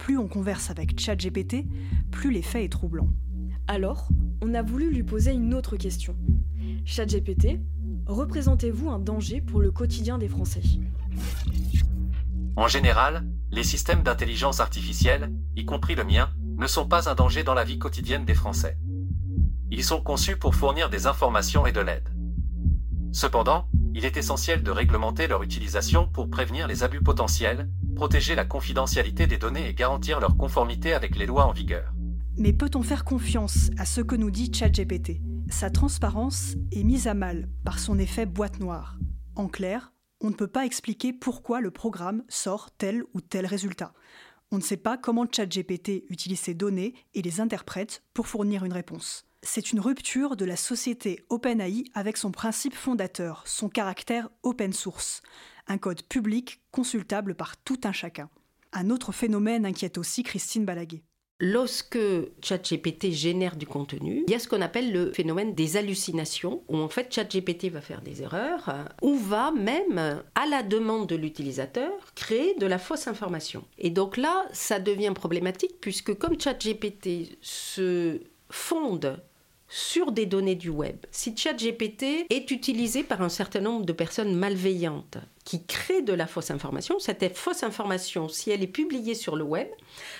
Plus 0.00 0.16
on 0.16 0.28
converse 0.28 0.70
avec 0.70 0.98
ChatGPT, 0.98 1.66
plus 2.10 2.32
l'effet 2.32 2.64
est 2.64 2.72
troublant. 2.72 3.10
Alors, 3.66 4.08
on 4.40 4.54
a 4.54 4.62
voulu 4.62 4.90
lui 4.90 5.02
poser 5.02 5.32
une 5.32 5.52
autre 5.52 5.76
question. 5.76 6.16
ChatGPT, 6.86 7.60
représentez-vous 8.06 8.88
un 8.88 8.98
danger 8.98 9.42
pour 9.42 9.60
le 9.60 9.70
quotidien 9.70 10.16
des 10.16 10.28
Français? 10.28 10.62
En 12.56 12.66
général, 12.66 13.26
les 13.52 13.62
systèmes 13.62 14.02
d'intelligence 14.02 14.60
artificielle, 14.60 15.30
y 15.54 15.66
compris 15.66 15.94
le 15.94 16.04
mien, 16.04 16.30
ne 16.56 16.66
sont 16.66 16.88
pas 16.88 17.10
un 17.10 17.14
danger 17.14 17.44
dans 17.44 17.54
la 17.54 17.64
vie 17.64 17.78
quotidienne 17.78 18.24
des 18.24 18.34
Français. 18.34 18.78
Ils 19.70 19.84
sont 19.84 20.00
conçus 20.00 20.36
pour 20.36 20.54
fournir 20.54 20.88
des 20.88 21.06
informations 21.06 21.66
et 21.66 21.72
de 21.72 21.80
l'aide. 21.80 22.08
Cependant, 23.12 23.68
il 23.92 24.06
est 24.06 24.16
essentiel 24.16 24.62
de 24.62 24.70
réglementer 24.70 25.26
leur 25.26 25.42
utilisation 25.42 26.08
pour 26.08 26.30
prévenir 26.30 26.66
les 26.66 26.84
abus 26.84 27.02
potentiels, 27.02 27.68
protéger 28.00 28.34
la 28.34 28.46
confidentialité 28.46 29.26
des 29.26 29.36
données 29.36 29.68
et 29.68 29.74
garantir 29.74 30.20
leur 30.20 30.38
conformité 30.38 30.94
avec 30.94 31.16
les 31.16 31.26
lois 31.26 31.44
en 31.44 31.52
vigueur. 31.52 31.92
Mais 32.38 32.54
peut-on 32.54 32.82
faire 32.82 33.04
confiance 33.04 33.68
à 33.76 33.84
ce 33.84 34.00
que 34.00 34.14
nous 34.14 34.30
dit 34.30 34.50
ChatGPT? 34.50 35.20
Sa 35.50 35.68
transparence 35.68 36.54
est 36.72 36.82
mise 36.82 37.08
à 37.08 37.12
mal 37.12 37.50
par 37.62 37.78
son 37.78 37.98
effet 37.98 38.24
boîte 38.24 38.58
noire. 38.58 38.96
En 39.36 39.48
clair, 39.48 39.92
on 40.22 40.30
ne 40.30 40.34
peut 40.34 40.46
pas 40.46 40.64
expliquer 40.64 41.12
pourquoi 41.12 41.60
le 41.60 41.70
programme 41.70 42.24
sort 42.30 42.70
tel 42.70 43.04
ou 43.12 43.20
tel 43.20 43.44
résultat. 43.44 43.92
On 44.50 44.56
ne 44.56 44.62
sait 44.62 44.78
pas 44.78 44.96
comment 44.96 45.26
ChatGPT 45.30 46.04
utilise 46.08 46.40
ces 46.40 46.54
données 46.54 46.94
et 47.12 47.20
les 47.20 47.42
interprète 47.42 48.02
pour 48.14 48.28
fournir 48.28 48.64
une 48.64 48.72
réponse 48.72 49.26
c'est 49.42 49.72
une 49.72 49.80
rupture 49.80 50.36
de 50.36 50.44
la 50.44 50.56
société 50.56 51.24
OpenAI 51.28 51.84
avec 51.94 52.16
son 52.16 52.30
principe 52.30 52.74
fondateur, 52.74 53.42
son 53.46 53.68
caractère 53.68 54.28
open 54.42 54.72
source, 54.72 55.22
un 55.70 55.78
code 55.78 56.02
public 56.02 56.60
consultable 56.72 57.34
par 57.34 57.56
tout 57.56 57.80
un 57.84 57.92
chacun. 57.92 58.28
Un 58.72 58.90
autre 58.90 59.12
phénomène 59.12 59.64
inquiète 59.64 59.98
aussi 59.98 60.24
Christine 60.24 60.64
Balaguer. 60.64 61.02
Lorsque 61.38 61.98
ChatGPT 62.42 63.12
génère 63.12 63.56
du 63.56 63.66
contenu, 63.66 64.24
il 64.26 64.30
y 64.30 64.34
a 64.34 64.38
ce 64.38 64.48
qu'on 64.48 64.60
appelle 64.60 64.92
le 64.92 65.12
phénomène 65.12 65.54
des 65.54 65.78
hallucinations, 65.78 66.62
où 66.68 66.76
en 66.76 66.88
fait 66.88 67.14
ChatGPT 67.14 67.70
va 67.70 67.80
faire 67.80 68.02
des 68.02 68.20
erreurs, 68.20 68.88
ou 69.00 69.16
va 69.16 69.50
même, 69.52 70.22
à 70.34 70.46
la 70.46 70.62
demande 70.62 71.06
de 71.06 71.16
l'utilisateur, 71.16 71.92
créer 72.14 72.54
de 72.56 72.66
la 72.66 72.78
fausse 72.78 73.06
information. 73.06 73.64
Et 73.78 73.88
donc 73.90 74.18
là, 74.18 74.46
ça 74.52 74.80
devient 74.80 75.12
problématique, 75.14 75.80
puisque 75.80 76.14
comme 76.14 76.38
ChatGPT 76.38 77.38
se 77.40 78.20
fonde 78.50 79.22
sur 79.70 80.10
des 80.10 80.26
données 80.26 80.56
du 80.56 80.68
web. 80.68 80.96
Si 81.12 81.34
ChatGPT 81.34 82.26
est 82.28 82.50
utilisé 82.50 83.04
par 83.04 83.22
un 83.22 83.28
certain 83.28 83.60
nombre 83.60 83.86
de 83.86 83.92
personnes 83.92 84.34
malveillantes 84.34 85.18
qui 85.50 85.64
créent 85.64 86.02
de 86.02 86.12
la 86.12 86.28
fausse 86.28 86.52
information, 86.52 87.00
cette 87.00 87.36
fausse 87.36 87.64
information, 87.64 88.28
si 88.28 88.52
elle 88.52 88.62
est 88.62 88.68
publiée 88.68 89.16
sur 89.16 89.34
le 89.34 89.42
web, 89.42 89.66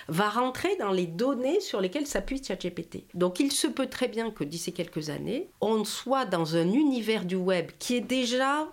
va 0.09 0.29
rentrer 0.29 0.75
dans 0.75 0.91
les 0.91 1.07
données 1.07 1.61
sur 1.61 1.79
lesquelles 1.79 2.05
s'appuie 2.05 2.43
ChatGPT. 2.43 3.05
Donc 3.13 3.39
il 3.39 3.49
se 3.53 3.67
peut 3.67 3.87
très 3.87 4.09
bien 4.09 4.29
que 4.29 4.43
d'ici 4.43 4.73
quelques 4.73 5.09
années, 5.09 5.49
on 5.61 5.85
soit 5.85 6.25
dans 6.25 6.57
un 6.57 6.69
univers 6.73 7.23
du 7.23 7.37
web 7.37 7.71
qui 7.79 7.95
est 7.95 8.01
déjà 8.01 8.67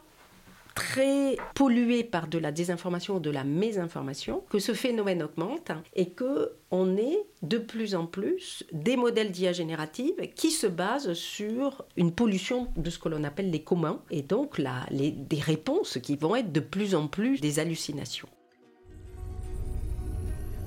très 0.79 1.37
pollué 1.57 2.05
par 2.05 2.29
de 2.29 2.39
la 2.39 2.53
désinformation 2.53 3.17
ou 3.17 3.21
de 3.21 3.31
la 3.31 3.43
mésinformation, 3.43 4.45
que 4.49 4.61
ce 4.61 4.73
phénomène 4.73 5.25
augmente 5.25 5.73
et 5.97 6.11
que 6.11 6.53
on 6.71 6.97
ait 6.97 7.19
de 7.43 7.59
plus 7.59 7.97
en 7.97 8.07
plus 8.07 8.65
des 8.73 8.97
modèles 8.97 9.33
d'IA 9.33 9.53
générative 9.53 10.15
qui 10.37 10.53
se 10.53 10.69
basent 10.69 11.15
sur 11.15 11.85
une 11.97 12.13
pollution 12.13 12.69
de 12.77 12.91
ce 12.91 13.01
que 13.01 13.09
l'on 13.09 13.25
appelle 13.25 13.51
les 13.51 13.63
communs 13.63 14.01
et 14.13 14.23
donc 14.23 14.61
des 14.61 15.41
réponses 15.41 15.99
qui 16.01 16.15
vont 16.15 16.37
être 16.37 16.53
de 16.53 16.61
plus 16.61 16.95
en 16.95 17.09
plus 17.09 17.41
des 17.41 17.59
hallucinations. 17.59 18.29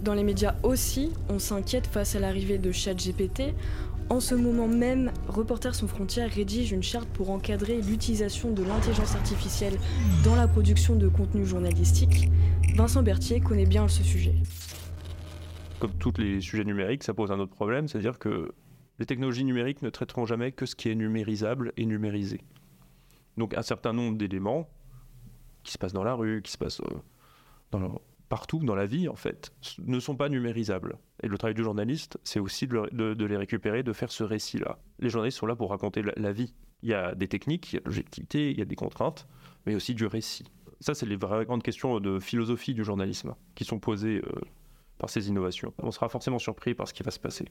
Dans 0.04 0.16
les 0.16 0.24
médias 0.24 0.56
aussi, 0.64 1.12
on 1.30 1.40
s'inquiète 1.40 1.88
face 1.88 2.16
à 2.16 2.20
l'arrivée 2.20 2.58
de 2.58 2.72
ChatGPT. 2.72 3.54
En 4.12 4.20
ce 4.20 4.36
moment 4.36 4.68
même, 4.68 5.10
Reporters 5.30 5.74
sans 5.74 5.88
frontières 5.88 6.30
rédige 6.30 6.74
une 6.74 6.84
charte 6.84 7.08
pour 7.08 7.30
encadrer 7.30 7.82
l'utilisation 7.82 8.52
de 8.52 8.62
l'intelligence 8.62 9.16
artificielle 9.16 9.78
dans 10.26 10.36
la 10.36 10.50
production 10.50 10.98
de 10.98 11.08
contenu 11.08 11.46
journalistique. 11.46 12.28
Vincent 12.76 13.04
Berthier 13.04 13.40
connaît 13.40 13.66
bien 13.66 13.88
ce 13.88 14.04
sujet. 14.04 14.36
Comme 15.80 15.94
tous 15.94 16.12
les 16.18 16.42
sujets 16.42 16.66
numériques, 16.66 17.04
ça 17.04 17.14
pose 17.14 17.32
un 17.32 17.40
autre 17.40 17.54
problème, 17.54 17.88
c'est-à-dire 17.88 18.20
que 18.20 18.52
les 19.00 19.06
technologies 19.06 19.46
numériques 19.46 19.82
ne 19.82 19.90
traiteront 19.90 20.26
jamais 20.26 20.52
que 20.52 20.66
ce 20.66 20.76
qui 20.76 20.90
est 20.90 20.96
numérisable 20.96 21.72
et 21.78 21.86
numérisé. 21.86 22.42
Donc 23.38 23.58
un 23.58 23.62
certain 23.62 23.94
nombre 23.94 24.18
d'éléments 24.18 24.68
qui 25.64 25.72
se 25.72 25.78
passent 25.78 25.94
dans 25.94 26.04
la 26.04 26.16
rue, 26.16 26.42
qui 26.42 26.52
se 26.52 26.58
passent 26.58 26.82
euh, 26.82 27.00
dans 27.72 28.02
partout 28.32 28.60
dans 28.60 28.76
la 28.76 28.86
vie, 28.86 29.10
en 29.10 29.16
fait, 29.18 29.52
ne 29.86 30.00
sont 30.00 30.16
pas 30.16 30.30
numérisables. 30.30 30.98
Et 31.22 31.28
le 31.28 31.38
travail 31.38 31.54
du 31.54 31.64
journaliste, 31.64 32.18
c'est 32.24 32.40
aussi 32.40 32.66
de, 32.66 33.26
les 33.26 33.36
récupérer, 33.36 33.84
de 33.84 33.92
faire 33.92 34.10
ce 34.10 34.24
récit-là. 34.24 34.80
Les 35.00 35.10
journalistes 35.10 35.38
sont 35.38 35.46
là 35.46 35.58
pour 35.58 35.70
raconter 35.70 36.02
la, 36.16 36.32
vie. 36.32 36.54
Il 36.82 36.88
y 36.88 36.94
a 36.94 37.14
des 37.14 37.28
techniques, 37.28 37.74
il 37.74 37.76
y 37.76 37.78
a 37.80 37.82
de 37.82 37.86
l'objectivité, 37.88 38.50
il 38.50 38.58
y 38.58 38.62
a 38.62 38.66
des 38.66 38.78
contraintes, 38.78 39.28
mais 39.66 39.76
aussi 39.76 39.96
du 39.96 40.06
récit. 40.06 40.46
Ça, 40.80 40.94
c'est 40.94 41.06
les 41.06 41.18
vraies 41.18 41.44
grandes 41.44 41.62
questions 41.62 42.00
de 42.00 42.20
philosophie 42.20 42.74
du 42.74 42.86
journalisme 42.86 43.36
qui 43.54 43.66
sont 43.66 43.80
posées 43.80 44.22
euh, 44.26 44.40
par 44.98 45.10
ces 45.10 45.28
innovations. 45.28 45.74
On 45.80 45.92
sera 45.92 46.08
forcément 46.08 46.40
surpris 46.40 46.74
par 46.74 46.88
ce 46.88 46.94
qui 46.94 47.04
va 47.04 47.12
se 47.12 47.20
passer. 47.20 47.50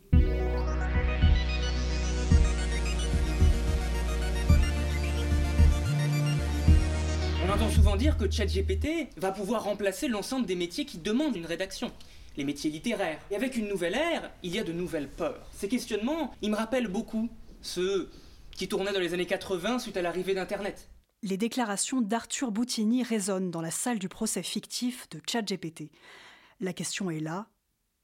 Souvent 7.80 7.96
dire 7.96 8.18
que 8.18 8.30
ChatGPT 8.30 9.08
va 9.16 9.32
pouvoir 9.32 9.64
remplacer 9.64 10.06
l'ensemble 10.06 10.44
des 10.44 10.54
métiers 10.54 10.84
qui 10.84 10.98
demandent 10.98 11.34
une 11.34 11.46
rédaction. 11.46 11.90
Les 12.36 12.44
métiers 12.44 12.70
littéraires. 12.70 13.18
Et 13.30 13.36
avec 13.36 13.56
une 13.56 13.68
nouvelle 13.68 13.94
ère, 13.94 14.30
il 14.42 14.54
y 14.54 14.58
a 14.58 14.64
de 14.64 14.72
nouvelles 14.72 15.08
peurs. 15.08 15.48
Ces 15.54 15.66
questionnements, 15.66 16.34
ils 16.42 16.50
me 16.50 16.56
rappellent 16.56 16.88
beaucoup 16.88 17.30
ceux 17.62 18.10
qui 18.50 18.68
tournaient 18.68 18.92
dans 18.92 19.00
les 19.00 19.14
années 19.14 19.24
80 19.24 19.78
suite 19.78 19.96
à 19.96 20.02
l'arrivée 20.02 20.34
d'Internet. 20.34 20.90
Les 21.22 21.38
déclarations 21.38 22.02
d'Arthur 22.02 22.50
Boutini 22.50 23.02
résonnent 23.02 23.50
dans 23.50 23.62
la 23.62 23.70
salle 23.70 23.98
du 23.98 24.10
procès 24.10 24.42
fictif 24.42 25.08
de 25.08 25.18
ChatGPT. 25.26 25.90
La 26.60 26.74
question 26.74 27.10
est 27.10 27.20
là. 27.20 27.46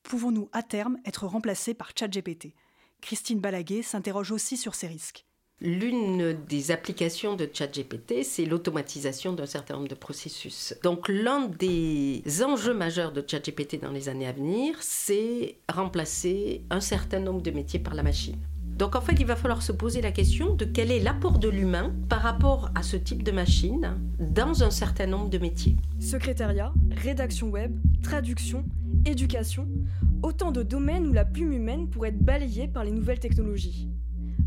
Pouvons-nous 0.04 0.48
à 0.52 0.62
terme 0.62 0.96
être 1.04 1.26
remplacés 1.26 1.74
par 1.74 1.90
ChatGPT? 1.94 2.54
Christine 3.02 3.40
Balaguer 3.40 3.82
s'interroge 3.82 4.32
aussi 4.32 4.56
sur 4.56 4.74
ces 4.74 4.86
risques. 4.86 5.26
L'une 5.62 6.36
des 6.50 6.70
applications 6.70 7.34
de 7.34 7.48
ChatGPT, 7.50 8.22
c'est 8.24 8.44
l'automatisation 8.44 9.32
d'un 9.32 9.46
certain 9.46 9.76
nombre 9.76 9.88
de 9.88 9.94
processus. 9.94 10.74
Donc 10.82 11.08
l'un 11.08 11.48
des 11.48 12.22
enjeux 12.44 12.74
majeurs 12.74 13.10
de 13.10 13.24
ChatGPT 13.26 13.80
dans 13.80 13.90
les 13.90 14.10
années 14.10 14.26
à 14.26 14.32
venir, 14.32 14.76
c'est 14.80 15.56
remplacer 15.72 16.62
un 16.68 16.80
certain 16.80 17.20
nombre 17.20 17.40
de 17.40 17.50
métiers 17.50 17.78
par 17.78 17.94
la 17.94 18.02
machine. 18.02 18.36
Donc 18.76 18.96
en 18.96 19.00
fait, 19.00 19.14
il 19.18 19.24
va 19.24 19.34
falloir 19.34 19.62
se 19.62 19.72
poser 19.72 20.02
la 20.02 20.12
question 20.12 20.54
de 20.54 20.66
quel 20.66 20.92
est 20.92 21.00
l'apport 21.00 21.38
de 21.38 21.48
l'humain 21.48 21.94
par 22.10 22.20
rapport 22.20 22.70
à 22.74 22.82
ce 22.82 22.98
type 22.98 23.22
de 23.22 23.32
machine 23.32 23.96
dans 24.18 24.62
un 24.62 24.70
certain 24.70 25.06
nombre 25.06 25.30
de 25.30 25.38
métiers. 25.38 25.76
Secrétariat, 25.98 26.74
rédaction 27.02 27.48
web, 27.48 27.74
traduction, 28.02 28.62
éducation, 29.06 29.66
autant 30.22 30.52
de 30.52 30.62
domaines 30.62 31.06
où 31.06 31.14
la 31.14 31.24
plume 31.24 31.54
humaine 31.54 31.88
pourrait 31.88 32.10
être 32.10 32.22
balayée 32.22 32.68
par 32.68 32.84
les 32.84 32.92
nouvelles 32.92 33.20
technologies. 33.20 33.88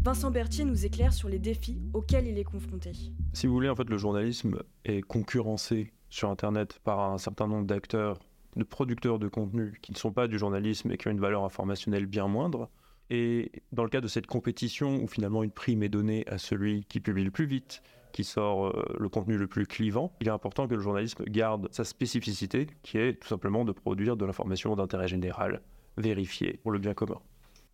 Vincent 0.02 0.32
Berthier 0.32 0.64
nous 0.64 0.86
éclaire 0.86 1.12
sur 1.12 1.28
les 1.28 1.40
défis 1.40 1.82
auxquels 1.94 2.26
il 2.26 2.38
est 2.38 2.46
confronté. 2.46 2.94
Si 3.34 3.48
vous 3.48 3.54
voulez, 3.54 3.68
en 3.68 3.76
fait, 3.76 3.90
le 3.90 3.98
journalisme 3.98 4.64
est 4.86 5.02
concurrencé 5.02 5.92
sur 6.10 6.30
Internet 6.30 6.80
par 6.86 7.02
un 7.02 7.18
certain 7.18 7.48
nombre 7.48 7.68
d'acteurs, 7.68 8.18
de 8.56 8.64
producteurs 8.64 9.20
de 9.20 9.28
contenu 9.28 9.78
qui 9.82 9.92
ne 9.92 9.98
sont 9.98 10.14
pas 10.14 10.30
du 10.30 10.40
journalisme 10.40 10.90
et 10.92 10.98
qui 10.98 11.10
ont 11.10 11.12
une 11.12 11.20
valeur 11.20 11.44
informationnelle 11.44 12.06
bien 12.06 12.28
moindre. 12.28 12.70
Et 13.10 13.52
dans 13.74 13.84
le 13.84 13.90
cas 13.90 14.00
de 14.00 14.08
cette 14.08 14.26
compétition 14.26 15.04
où 15.04 15.08
finalement 15.08 15.44
une 15.44 15.52
prime 15.52 15.84
est 15.84 15.90
donnée 15.90 16.26
à 16.28 16.38
celui 16.38 16.86
qui 16.86 17.02
publie 17.02 17.26
le 17.26 17.32
plus 17.32 17.46
vite, 17.46 17.84
qui 18.14 18.24
sort 18.24 18.68
euh, 18.68 18.96
le 18.98 19.10
contenu 19.10 19.38
le 19.38 19.48
plus 19.48 19.68
clivant, 19.68 20.14
il 20.22 20.28
est 20.28 20.32
important 20.32 20.68
que 20.68 20.76
le 20.76 20.82
journalisme 20.82 21.26
garde 21.26 21.68
sa 21.72 21.84
spécificité, 21.84 22.68
qui 22.84 22.98
est 22.98 23.20
tout 23.20 23.28
simplement 23.28 23.66
de 23.66 23.74
produire 23.74 24.16
de 24.16 24.26
l'information 24.26 24.76
d'intérêt 24.78 25.10
général, 25.10 25.62
vérifiée 25.98 26.58
pour 26.64 26.72
le 26.72 26.80
bien 26.80 26.94
commun. 26.94 27.20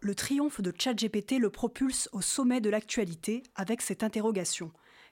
Le 0.05 0.13
triomphe 0.13 0.61
de 0.61 0.71
ChatGPT 0.77 1.39
le 1.39 1.49
propulse 1.49 2.09
au 2.11 2.21
sommet 2.21 2.61
de 2.61 2.69
l'actualité 2.69 3.41
avec 3.55 3.81
cette 3.81 4.03
interrogation. 4.03 4.69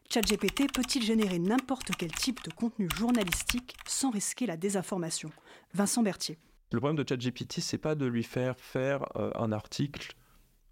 ChatGPT 0.08 0.72
peut-il 0.72 1.02
générer 1.02 1.40
n'importe 1.40 1.90
quel 1.98 2.12
type 2.12 2.44
de 2.44 2.52
contenu 2.52 2.88
journalistique 2.96 3.76
sans 3.88 4.12
risquer 4.12 4.46
la 4.46 4.56
désinformation? 4.56 5.32
Vincent 5.74 6.04
Berthier. 6.04 6.38
Le 6.72 6.80
problème 6.80 7.04
de 7.04 7.10
ChatGPT, 7.10 7.60
c'est 7.60 7.80
pas 7.80 7.96
de 7.96 8.06
lui 8.06 8.22
faire 8.22 8.56
faire 8.60 9.04
euh, 9.16 9.32
un 9.34 9.52
article 9.52 10.14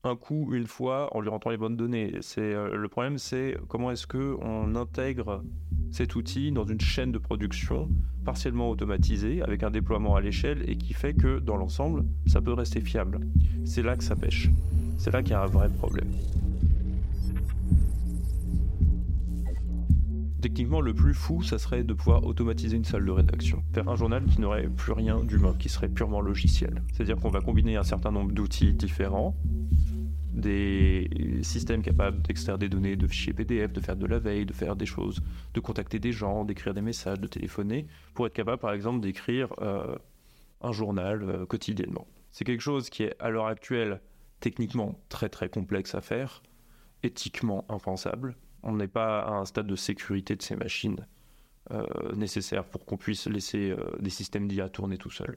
un 0.03 0.15
coup, 0.15 0.53
une 0.53 0.67
fois, 0.67 1.09
en 1.15 1.21
lui 1.21 1.29
rentrant 1.29 1.49
les 1.49 1.57
bonnes 1.57 1.77
données. 1.77 2.19
Euh, 2.37 2.75
le 2.75 2.87
problème, 2.89 3.17
c'est 3.17 3.57
comment 3.69 3.89
est-ce 3.89 4.05
que 4.05 4.37
on 4.39 4.75
intègre 4.75 5.43
cet 5.91 6.15
outil 6.15 6.51
dans 6.51 6.65
une 6.65 6.79
chaîne 6.79 7.11
de 7.11 7.17
production 7.17 7.89
partiellement 8.23 8.69
automatisée, 8.69 9.41
avec 9.41 9.63
un 9.63 9.71
déploiement 9.71 10.15
à 10.15 10.21
l'échelle 10.21 10.63
et 10.69 10.77
qui 10.77 10.93
fait 10.93 11.13
que 11.13 11.39
dans 11.39 11.57
l'ensemble, 11.57 12.05
ça 12.27 12.41
peut 12.41 12.53
rester 12.53 12.81
fiable. 12.81 13.19
C'est 13.65 13.83
là 13.83 13.95
que 13.95 14.03
ça 14.03 14.15
pêche. 14.15 14.49
C'est 14.97 15.11
là 15.11 15.21
qu'il 15.21 15.31
y 15.31 15.35
a 15.35 15.43
un 15.43 15.47
vrai 15.47 15.69
problème. 15.69 16.09
Techniquement, 20.41 20.81
le 20.81 20.93
plus 20.93 21.13
fou, 21.13 21.43
ça 21.43 21.59
serait 21.59 21.83
de 21.83 21.93
pouvoir 21.93 22.23
automatiser 22.25 22.75
une 22.75 22.83
salle 22.83 23.05
de 23.05 23.11
rédaction. 23.11 23.63
Faire 23.73 23.87
un 23.89 23.95
journal 23.95 24.25
qui 24.25 24.41
n'aurait 24.41 24.67
plus 24.69 24.91
rien 24.91 25.23
d'humain, 25.23 25.53
qui 25.59 25.69
serait 25.69 25.89
purement 25.89 26.19
logiciel. 26.19 26.81
C'est-à-dire 26.91 27.17
qu'on 27.17 27.29
va 27.29 27.41
combiner 27.41 27.75
un 27.75 27.83
certain 27.83 28.11
nombre 28.11 28.31
d'outils 28.31 28.73
différents, 28.73 29.35
des 30.33 31.09
systèmes 31.43 31.81
capables 31.81 32.21
d'extraire 32.21 32.57
des 32.57 32.69
données 32.69 32.95
de 32.95 33.07
fichiers 33.07 33.33
PDF, 33.33 33.71
de 33.73 33.81
faire 33.81 33.95
de 33.95 34.05
la 34.05 34.19
veille, 34.19 34.45
de 34.45 34.53
faire 34.53 34.75
des 34.75 34.85
choses, 34.85 35.21
de 35.53 35.59
contacter 35.59 35.99
des 35.99 36.11
gens, 36.11 36.45
d'écrire 36.45 36.73
des 36.73 36.81
messages, 36.81 37.19
de 37.19 37.27
téléphoner, 37.27 37.87
pour 38.13 38.27
être 38.27 38.33
capable, 38.33 38.61
par 38.61 38.73
exemple, 38.73 39.01
d'écrire 39.01 39.53
euh, 39.61 39.95
un 40.61 40.71
journal 40.71 41.23
euh, 41.23 41.45
quotidiennement. 41.45 42.07
C'est 42.31 42.45
quelque 42.45 42.61
chose 42.61 42.89
qui 42.89 43.03
est, 43.03 43.15
à 43.19 43.29
l'heure 43.29 43.47
actuelle, 43.47 44.01
techniquement 44.39 44.99
très 45.09 45.29
très 45.29 45.49
complexe 45.49 45.95
à 45.95 46.01
faire, 46.01 46.41
éthiquement 47.03 47.65
impensable, 47.69 48.35
on 48.63 48.73
n'est 48.73 48.87
pas 48.87 49.21
à 49.21 49.31
un 49.31 49.45
stade 49.45 49.67
de 49.67 49.75
sécurité 49.75 50.35
de 50.35 50.41
ces 50.41 50.55
machines 50.55 51.05
euh, 51.71 51.83
nécessaire 52.15 52.63
pour 52.63 52.85
qu'on 52.85 52.97
puisse 52.97 53.27
laisser 53.27 53.75
des 53.99 54.09
systèmes 54.09 54.47
d'IA 54.47 54.69
tourner 54.69 54.97
tout 54.97 55.09
seuls. 55.09 55.35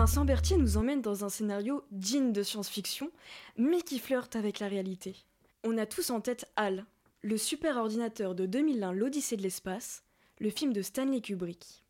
Vincent 0.00 0.24
Berthier 0.24 0.56
nous 0.56 0.78
emmène 0.78 1.02
dans 1.02 1.26
un 1.26 1.28
scénario 1.28 1.84
digne 1.90 2.32
de 2.32 2.42
science-fiction, 2.42 3.10
mais 3.58 3.82
qui 3.82 3.98
flirte 3.98 4.34
avec 4.34 4.58
la 4.58 4.66
réalité. 4.66 5.14
On 5.62 5.76
a 5.76 5.84
tous 5.84 6.08
en 6.08 6.22
tête 6.22 6.50
HAL, 6.56 6.86
le 7.20 7.36
super 7.36 7.76
ordinateur 7.76 8.34
de 8.34 8.46
2001 8.46 8.92
L'Odyssée 8.92 9.36
de 9.36 9.42
l'espace, 9.42 10.02
le 10.38 10.48
film 10.48 10.72
de 10.72 10.80
Stanley 10.80 11.20
Kubrick. 11.20 11.84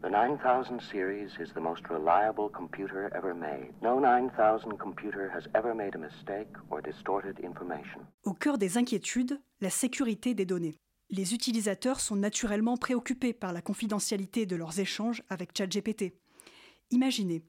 The 0.00 0.06
9000 0.06 0.80
series 0.90 1.32
is 1.38 1.52
the 1.52 1.60
most 1.60 1.82
reliable 1.90 2.50
computer 2.50 3.10
ever 3.14 3.34
made. 3.34 3.74
No 3.82 4.00
9000 4.00 4.78
computer 4.78 5.30
has 5.30 5.46
ever 5.54 5.74
made 5.74 5.94
a 5.94 5.98
mistake 5.98 6.48
or 6.70 6.80
distorted 6.80 7.38
information. 7.44 8.00
Au 8.22 8.32
cœur 8.32 8.56
des 8.56 8.78
inquiétudes, 8.78 9.38
la 9.60 9.68
sécurité 9.68 10.32
des 10.32 10.46
données. 10.46 10.80
Les 11.10 11.34
utilisateurs 11.34 12.00
sont 12.00 12.16
naturellement 12.16 12.78
préoccupés 12.78 13.34
par 13.34 13.52
la 13.52 13.60
confidentialité 13.60 14.46
de 14.46 14.56
leurs 14.56 14.80
échanges 14.80 15.22
avec 15.28 15.50
ChatGPT. 15.54 16.14
Imaginez, 16.90 17.42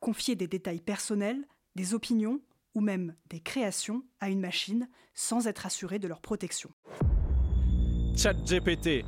confier 0.00 0.34
des 0.34 0.46
détails 0.46 0.80
personnels, 0.80 1.46
des 1.74 1.94
opinions 1.94 2.40
ou 2.74 2.80
même 2.80 3.14
des 3.30 3.40
créations 3.40 4.02
à 4.20 4.30
une 4.30 4.40
machine 4.40 4.88
sans 5.14 5.46
être 5.46 5.66
assuré 5.66 5.98
de 5.98 6.08
leur 6.08 6.20
protection. 6.20 6.70
ChatGPT, 8.16 9.04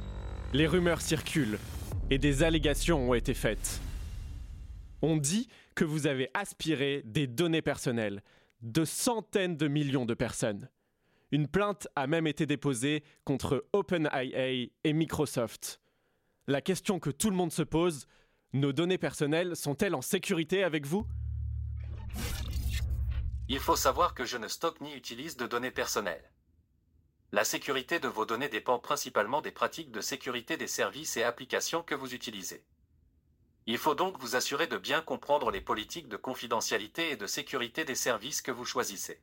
les 0.53 0.67
rumeurs 0.67 1.01
circulent 1.01 1.59
et 2.11 2.19
des 2.19 2.43
allégations 2.43 3.11
ont 3.11 3.15
été 3.15 3.35
faites. 3.35 3.81
On 5.03 5.17
dit 5.17 5.49
que 5.75 5.85
vous 5.85 6.07
avez 6.07 6.29
aspiré 6.35 7.03
des 7.05 7.27
données 7.27 7.63
personnelles 7.63 8.23
de 8.63 8.85
centaines 8.85 9.57
de 9.57 9.69
millions 9.69 10.05
de 10.05 10.15
personnes. 10.15 10.69
Une 11.33 11.47
plainte 11.47 11.89
a 11.97 12.07
même 12.07 12.27
été 12.27 12.45
déposée 12.45 13.05
contre 13.25 13.67
OpenIA 13.73 14.51
et 14.85 14.93
Microsoft. 14.93 15.81
La 16.47 16.61
question 16.61 16.99
que 16.99 17.11
tout 17.11 17.31
le 17.31 17.37
monde 17.37 17.53
se 17.53 17.63
pose, 17.63 18.07
nos 18.53 18.73
données 18.73 18.99
personnelles 18.99 19.57
sont-elles 19.57 19.95
en 19.95 20.03
sécurité 20.03 20.65
avec 20.65 20.87
vous? 20.87 21.07
Il 23.49 23.59
faut 23.59 23.77
savoir 23.77 24.15
que 24.15 24.25
je 24.25 24.37
ne 24.37 24.49
stocke 24.49 24.81
ni 24.81 24.95
utilise 24.95 25.37
de 25.37 25.47
données 25.47 25.71
personnelles. 25.71 26.31
La 27.33 27.45
sécurité 27.45 28.01
de 28.01 28.09
vos 28.09 28.27
données 28.27 28.49
dépend 28.49 28.79
principalement 28.79 29.41
des 29.41 29.53
pratiques 29.53 29.93
de 29.93 30.01
sécurité 30.01 30.57
des 30.57 30.67
services 30.67 31.17
et 31.17 31.23
applications 31.23 31.83
que 31.83 31.95
vous 31.95 32.13
utilisez. 32.13 32.65
Il 33.67 33.79
faut 33.79 33.95
donc 33.95 34.19
vous 34.19 34.35
assurer 34.35 34.67
de 34.67 34.79
bien 34.79 35.01
comprendre 35.01 35.51
les 35.53 35.61
politiques 35.61 36.09
de 36.09 36.17
confidentialité 36.17 37.11
et 37.11 37.17
de 37.17 37.27
sécurité 37.27 37.85
des 37.85 37.95
services 37.95 38.43
que 38.43 38.51
vous 38.51 38.65
choisissez. 38.65 39.21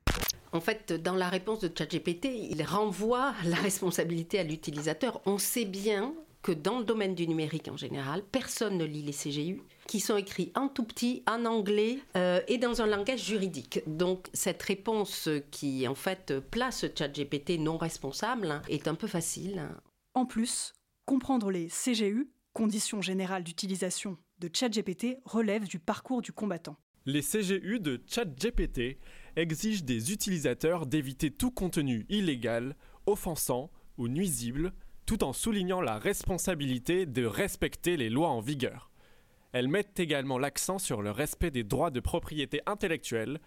En 0.52 0.60
fait, 0.60 0.92
dans 0.92 1.16
la 1.16 1.28
réponse 1.28 1.60
de 1.60 1.70
ChatGPT, 1.76 2.26
il 2.50 2.62
renvoie 2.62 3.34
la 3.44 3.56
responsabilité 3.62 4.38
à 4.38 4.44
l'utilisateur. 4.44 5.20
On 5.26 5.36
sait 5.36 5.66
bien 5.66 6.14
que 6.42 6.52
dans 6.52 6.78
le 6.78 6.84
domaine 6.84 7.14
du 7.14 7.26
numérique 7.26 7.68
en 7.68 7.76
général, 7.76 8.22
personne 8.30 8.78
ne 8.78 8.84
lit 8.84 9.02
les 9.02 9.12
CGU, 9.12 9.62
qui 9.86 10.00
sont 10.00 10.16
écrits 10.16 10.52
en 10.54 10.68
tout 10.68 10.84
petit, 10.84 11.22
en 11.26 11.44
anglais 11.44 11.98
euh, 12.16 12.40
et 12.46 12.58
dans 12.58 12.80
un 12.82 12.86
langage 12.86 13.24
juridique. 13.24 13.80
Donc 13.86 14.28
cette 14.32 14.62
réponse 14.62 15.28
qui 15.50 15.88
en 15.88 15.94
fait 15.94 16.38
place 16.50 16.84
ChatGPT 16.94 17.58
non 17.58 17.76
responsable 17.76 18.50
hein, 18.50 18.62
est 18.68 18.86
un 18.86 18.94
peu 18.94 19.06
facile. 19.06 19.68
En 20.14 20.26
plus, 20.26 20.74
comprendre 21.06 21.50
les 21.50 21.68
CGU, 21.68 22.30
conditions 22.52 23.02
générales 23.02 23.44
d'utilisation 23.44 24.18
de 24.40 24.50
ChatGPT, 24.52 25.18
relève 25.24 25.66
du 25.66 25.78
parcours 25.78 26.22
du 26.22 26.32
combattant. 26.32 26.76
Les 27.06 27.22
CGU 27.22 27.80
de 27.80 28.02
ChatGPT 28.06 28.98
exigent 29.36 29.84
des 29.84 30.12
utilisateurs 30.12 30.86
d'éviter 30.86 31.30
tout 31.30 31.50
contenu 31.50 32.04
illégal, 32.10 32.76
offensant 33.06 33.70
ou 33.96 34.08
nuisible 34.08 34.72
tout 35.08 35.24
en 35.24 35.32
soulignant 35.32 35.80
la 35.80 35.98
responsabilité 35.98 37.06
de 37.06 37.24
respecter 37.24 37.96
les 37.96 38.10
lois 38.10 38.28
en 38.28 38.40
vigueur. 38.40 38.90
Elles 39.52 39.66
mettent 39.66 39.98
également 39.98 40.36
l'accent 40.36 40.78
sur 40.78 41.00
le 41.00 41.10
respect 41.10 41.50
des 41.50 41.64
droits 41.64 41.90
de 41.90 42.00
propriété 42.00 42.60
intellectuelle, 42.66 43.40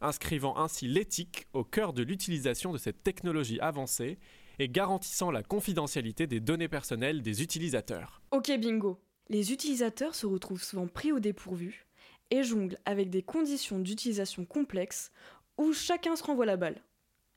inscrivant 0.00 0.56
ainsi 0.56 0.86
l'éthique 0.86 1.48
au 1.54 1.64
cœur 1.64 1.92
de 1.92 2.04
l'utilisation 2.04 2.72
de 2.72 2.78
cette 2.78 3.02
technologie 3.02 3.58
avancée 3.58 4.20
et 4.60 4.68
garantissant 4.68 5.32
la 5.32 5.42
confidentialité 5.42 6.28
des 6.28 6.38
données 6.38 6.68
personnelles 6.68 7.20
des 7.20 7.42
utilisateurs. 7.42 8.22
Ok 8.30 8.52
bingo. 8.56 9.00
Les 9.28 9.50
utilisateurs 9.52 10.14
se 10.14 10.26
retrouvent 10.26 10.62
souvent 10.62 10.86
pris 10.86 11.10
au 11.10 11.18
dépourvu 11.18 11.88
et 12.30 12.44
jonglent 12.44 12.78
avec 12.84 13.10
des 13.10 13.22
conditions 13.22 13.80
d'utilisation 13.80 14.44
complexes 14.44 15.10
où 15.56 15.72
chacun 15.72 16.14
se 16.14 16.22
renvoie 16.22 16.46
la 16.46 16.56
balle. 16.56 16.80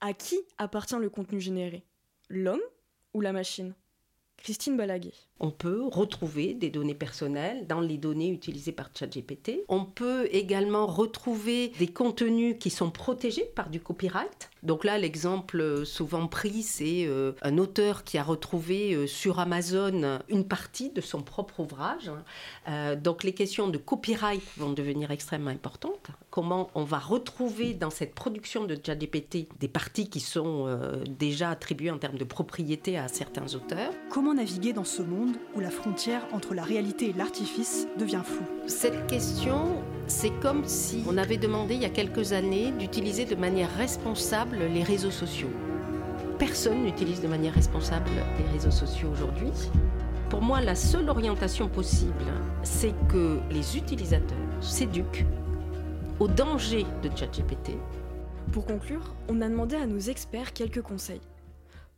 À 0.01 0.13
qui 0.13 0.37
appartient 0.59 0.99
le 0.99 1.09
contenu 1.09 1.41
généré? 1.41 1.83
L'homme 2.29 2.61
ou 3.13 3.21
la 3.21 3.31
machine? 3.31 3.73
Christine 4.37 4.77
Balaguer. 4.77 5.13
On 5.43 5.49
peut 5.49 5.81
retrouver 5.91 6.53
des 6.53 6.69
données 6.69 6.93
personnelles 6.93 7.65
dans 7.65 7.81
les 7.81 7.97
données 7.97 8.29
utilisées 8.29 8.71
par 8.71 8.91
ChatGPT. 8.93 9.63
On 9.69 9.85
peut 9.85 10.29
également 10.31 10.85
retrouver 10.85 11.69
des 11.79 11.87
contenus 11.87 12.57
qui 12.59 12.69
sont 12.69 12.91
protégés 12.91 13.49
par 13.55 13.71
du 13.71 13.79
copyright. 13.79 14.51
Donc 14.61 14.83
là, 14.83 14.99
l'exemple 14.99 15.83
souvent 15.83 16.27
pris, 16.27 16.61
c'est 16.61 17.05
euh, 17.07 17.31
un 17.41 17.57
auteur 17.57 18.03
qui 18.03 18.19
a 18.19 18.23
retrouvé 18.23 18.93
euh, 18.93 19.07
sur 19.07 19.39
Amazon 19.39 20.19
une 20.29 20.45
partie 20.45 20.91
de 20.91 21.01
son 21.01 21.23
propre 21.23 21.61
ouvrage. 21.61 22.11
Euh, 22.67 22.95
donc 22.95 23.23
les 23.23 23.33
questions 23.33 23.67
de 23.67 23.79
copyright 23.79 24.43
vont 24.57 24.71
devenir 24.71 25.09
extrêmement 25.09 25.49
importantes. 25.49 26.11
Comment 26.29 26.69
on 26.75 26.83
va 26.83 26.99
retrouver 26.99 27.73
dans 27.73 27.89
cette 27.89 28.13
production 28.13 28.65
de 28.65 28.77
ChatGPT 28.81 29.47
des 29.59 29.67
parties 29.67 30.09
qui 30.09 30.19
sont 30.19 30.79
déjà 31.09 31.49
attribuées 31.49 31.91
en 31.91 31.97
termes 31.97 32.17
de 32.17 32.23
propriété 32.23 32.97
à 32.97 33.07
certains 33.07 33.53
auteurs? 33.55 33.91
Comment 34.09 34.35
naviguer 34.35 34.71
dans 34.71 34.85
ce 34.85 35.01
monde 35.01 35.30
où 35.55 35.59
la 35.59 35.69
frontière 35.69 36.25
entre 36.31 36.53
la 36.53 36.63
réalité 36.63 37.09
et 37.09 37.13
l'artifice 37.13 37.87
devient 37.97 38.21
floue 38.23 38.45
Cette 38.67 39.07
question, 39.07 39.83
c'est 40.07 40.31
comme 40.41 40.65
si 40.65 41.03
on 41.09 41.17
avait 41.17 41.37
demandé 41.37 41.75
il 41.75 41.81
y 41.81 41.85
a 41.85 41.89
quelques 41.89 42.33
années 42.33 42.71
d'utiliser 42.71 43.25
de 43.25 43.35
manière 43.35 43.73
responsable 43.75 44.59
les 44.73 44.83
réseaux 44.83 45.11
sociaux. 45.11 45.51
Personne 46.39 46.83
n'utilise 46.83 47.21
de 47.21 47.27
manière 47.27 47.53
responsable 47.53 48.09
les 48.37 48.51
réseaux 48.51 48.71
sociaux 48.71 49.09
aujourd'hui. 49.11 49.51
Pour 50.29 50.41
moi, 50.41 50.61
la 50.61 50.75
seule 50.75 51.09
orientation 51.09 51.67
possible, 51.67 52.25
c'est 52.63 52.93
que 53.09 53.39
les 53.51 53.77
utilisateurs 53.77 54.37
s'éduquent 54.61 55.25
au 56.19 56.27
danger 56.27 56.85
de 57.03 57.09
ChatGPT. 57.15 57.71
Pour 58.51 58.65
conclure, 58.65 59.15
on 59.29 59.41
a 59.41 59.49
demandé 59.49 59.75
à 59.75 59.85
nos 59.85 59.99
experts 59.99 60.53
quelques 60.53 60.81
conseils. 60.81 61.21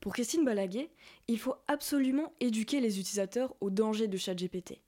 Pour 0.04 0.12
Christine 0.12 0.44
Balaguer, 0.44 0.90
il 1.30 1.40
faut 1.40 1.56
absolument 1.70 2.34
éduquer 2.42 2.82
les 2.82 3.00
utilisateurs 3.00 3.56
au 3.62 3.70
danger 3.70 4.10
de 4.10 4.18
ChatGPT. 4.18 4.82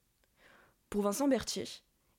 Pour 0.89 1.03
Vincent 1.03 1.29
Berthier, 1.29 1.63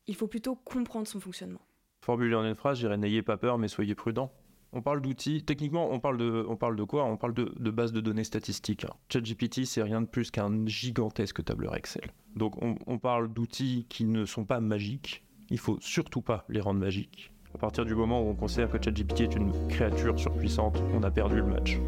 il 0.07 0.15
faut 0.15 0.29
plutôt 0.29 0.55
comprendre 0.55 1.07
son 1.07 1.21
fonctionnement. 1.21 1.61
Formulé 2.01 2.35
en 2.35 2.43
une 2.43 2.55
phrase, 2.55 2.79
j'irais 2.79 2.97
n'ayez 2.97 3.21
pas 3.21 3.37
peur, 3.37 3.59
mais 3.59 3.69
soyez 3.69 3.95
prudents. 3.95 4.33
On 4.73 4.81
parle 4.81 5.03
d'outils, 5.03 5.43
techniquement, 5.43 5.91
on 5.93 6.01
parle 6.01 6.17
de, 6.17 6.85
quoi? 6.85 7.05
On 7.05 7.19
parle 7.19 7.35
de, 7.35 7.53
de 7.59 7.71
base 7.71 7.93
de 7.93 8.01
données 8.01 8.25
statistiques. 8.25 8.87
ChatGPT, 9.13 9.67
c'est 9.67 9.83
rien 9.83 10.01
de 10.01 10.07
plus 10.07 10.31
qu'un 10.31 10.65
gigantesque 10.65 11.45
tableur 11.45 11.77
Excel. 11.77 12.11
Donc 12.35 12.63
on, 12.63 12.77
on 12.87 12.99
parle 12.99 13.31
d'outils 13.31 13.85
qui 13.91 14.07
ne 14.07 14.25
sont 14.25 14.47
pas 14.47 14.61
magiques. 14.61 15.23
Il 15.51 15.59
faut 15.59 15.77
surtout 15.83 16.23
pas 16.23 16.47
les 16.49 16.63
rendre 16.63 16.81
magiques. 16.81 17.31
À 17.55 17.59
partir 17.59 17.85
du 17.85 17.95
moment 17.95 18.23
où 18.23 18.31
on 18.31 18.35
considère 18.35 18.71
que 18.71 18.83
ChatGPT 18.83 19.21
est 19.21 19.35
une 19.35 19.53
créature 19.69 20.19
surpuissante, 20.19 20.83
on 20.95 21.03
a 21.03 21.11
perdu 21.11 21.37
le 21.37 21.45
match. 21.45 21.79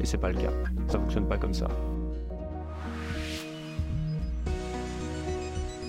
Et 0.00 0.06
c'est 0.06 0.18
pas 0.18 0.30
le 0.30 0.40
cas. 0.40 0.52
Ça 0.88 0.98
fonctionne 0.98 1.28
pas 1.28 1.38
comme 1.38 1.54
ça. 1.54 1.68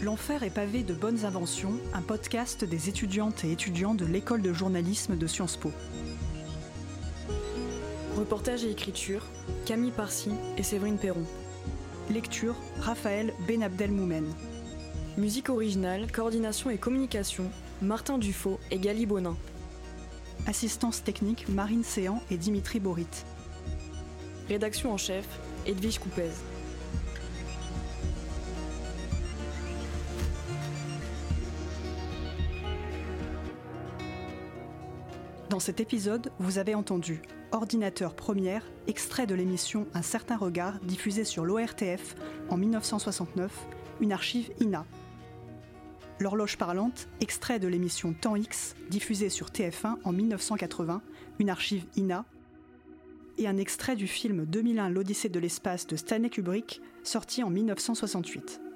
L'enfer 0.03 0.43
est 0.43 0.51
pavé 0.51 0.83
de 0.83 0.93
bonnes 0.93 1.25
inventions, 1.25 1.73
un 1.93 2.01
podcast 2.01 2.63
des 2.63 2.87
étudiantes 2.87 3.43
et 3.43 3.51
étudiants 3.51 3.95
de 3.95 4.05
l'école 4.05 4.41
de 4.41 4.53
journalisme 4.53 5.17
de 5.17 5.27
Sciences 5.27 5.57
Po. 5.57 5.71
Reportage 8.15 8.63
et 8.63 8.71
écriture, 8.71 9.25
Camille 9.65 9.91
Parcy 9.91 10.31
et 10.57 10.63
Séverine 10.63 10.97
Perron. 10.97 11.25
Lecture, 12.09 12.55
Raphaël 12.79 13.33
Benabdel 13.47 13.91
Moumen. 13.91 14.25
Musique 15.17 15.49
originale, 15.49 16.11
coordination 16.11 16.69
et 16.69 16.77
communication, 16.77 17.51
Martin 17.81 18.17
Dufaux 18.17 18.59
et 18.71 18.79
Gali 18.79 19.05
Bonin. 19.05 19.35
Assistance 20.45 21.03
technique, 21.03 21.49
Marine 21.49 21.83
Séan 21.83 22.21
et 22.31 22.37
Dimitri 22.37 22.79
Borit. 22.79 23.07
Rédaction 24.49 24.93
en 24.93 24.97
chef, 24.97 25.27
Edwige 25.65 25.99
Coupez. 25.99 26.29
Dans 35.49 35.59
cet 35.59 35.81
épisode, 35.81 36.31
vous 36.39 36.59
avez 36.59 36.75
entendu 36.75 37.21
Ordinateur 37.51 38.15
première, 38.15 38.63
extrait 38.87 39.27
de 39.27 39.35
l'émission 39.35 39.85
Un 39.93 40.01
certain 40.01 40.37
regard 40.37 40.79
diffusée 40.79 41.25
sur 41.25 41.43
l'ORTF 41.43 42.15
en 42.49 42.55
1969, 42.55 43.51
une 43.99 44.13
archive 44.13 44.49
INA. 44.61 44.85
L'horloge 46.19 46.57
parlante, 46.57 47.09
extrait 47.19 47.59
de 47.59 47.67
l'émission 47.67 48.13
Temps 48.13 48.37
X 48.37 48.75
diffusée 48.89 49.29
sur 49.29 49.47
TF1 49.47 49.97
en 50.05 50.11
1980, 50.13 51.01
une 51.39 51.49
archive 51.49 51.85
INA. 51.97 52.23
Et 53.39 53.47
un 53.47 53.57
extrait 53.57 53.95
du 53.95 54.07
film 54.07 54.45
2001 54.45 54.89
L'Odyssée 54.89 55.29
de 55.29 55.39
l'espace 55.39 55.85
de 55.85 55.95
Stanley 55.95 56.29
Kubrick, 56.29 56.81
sorti 57.03 57.43
en 57.43 57.51
1968. 57.51 58.66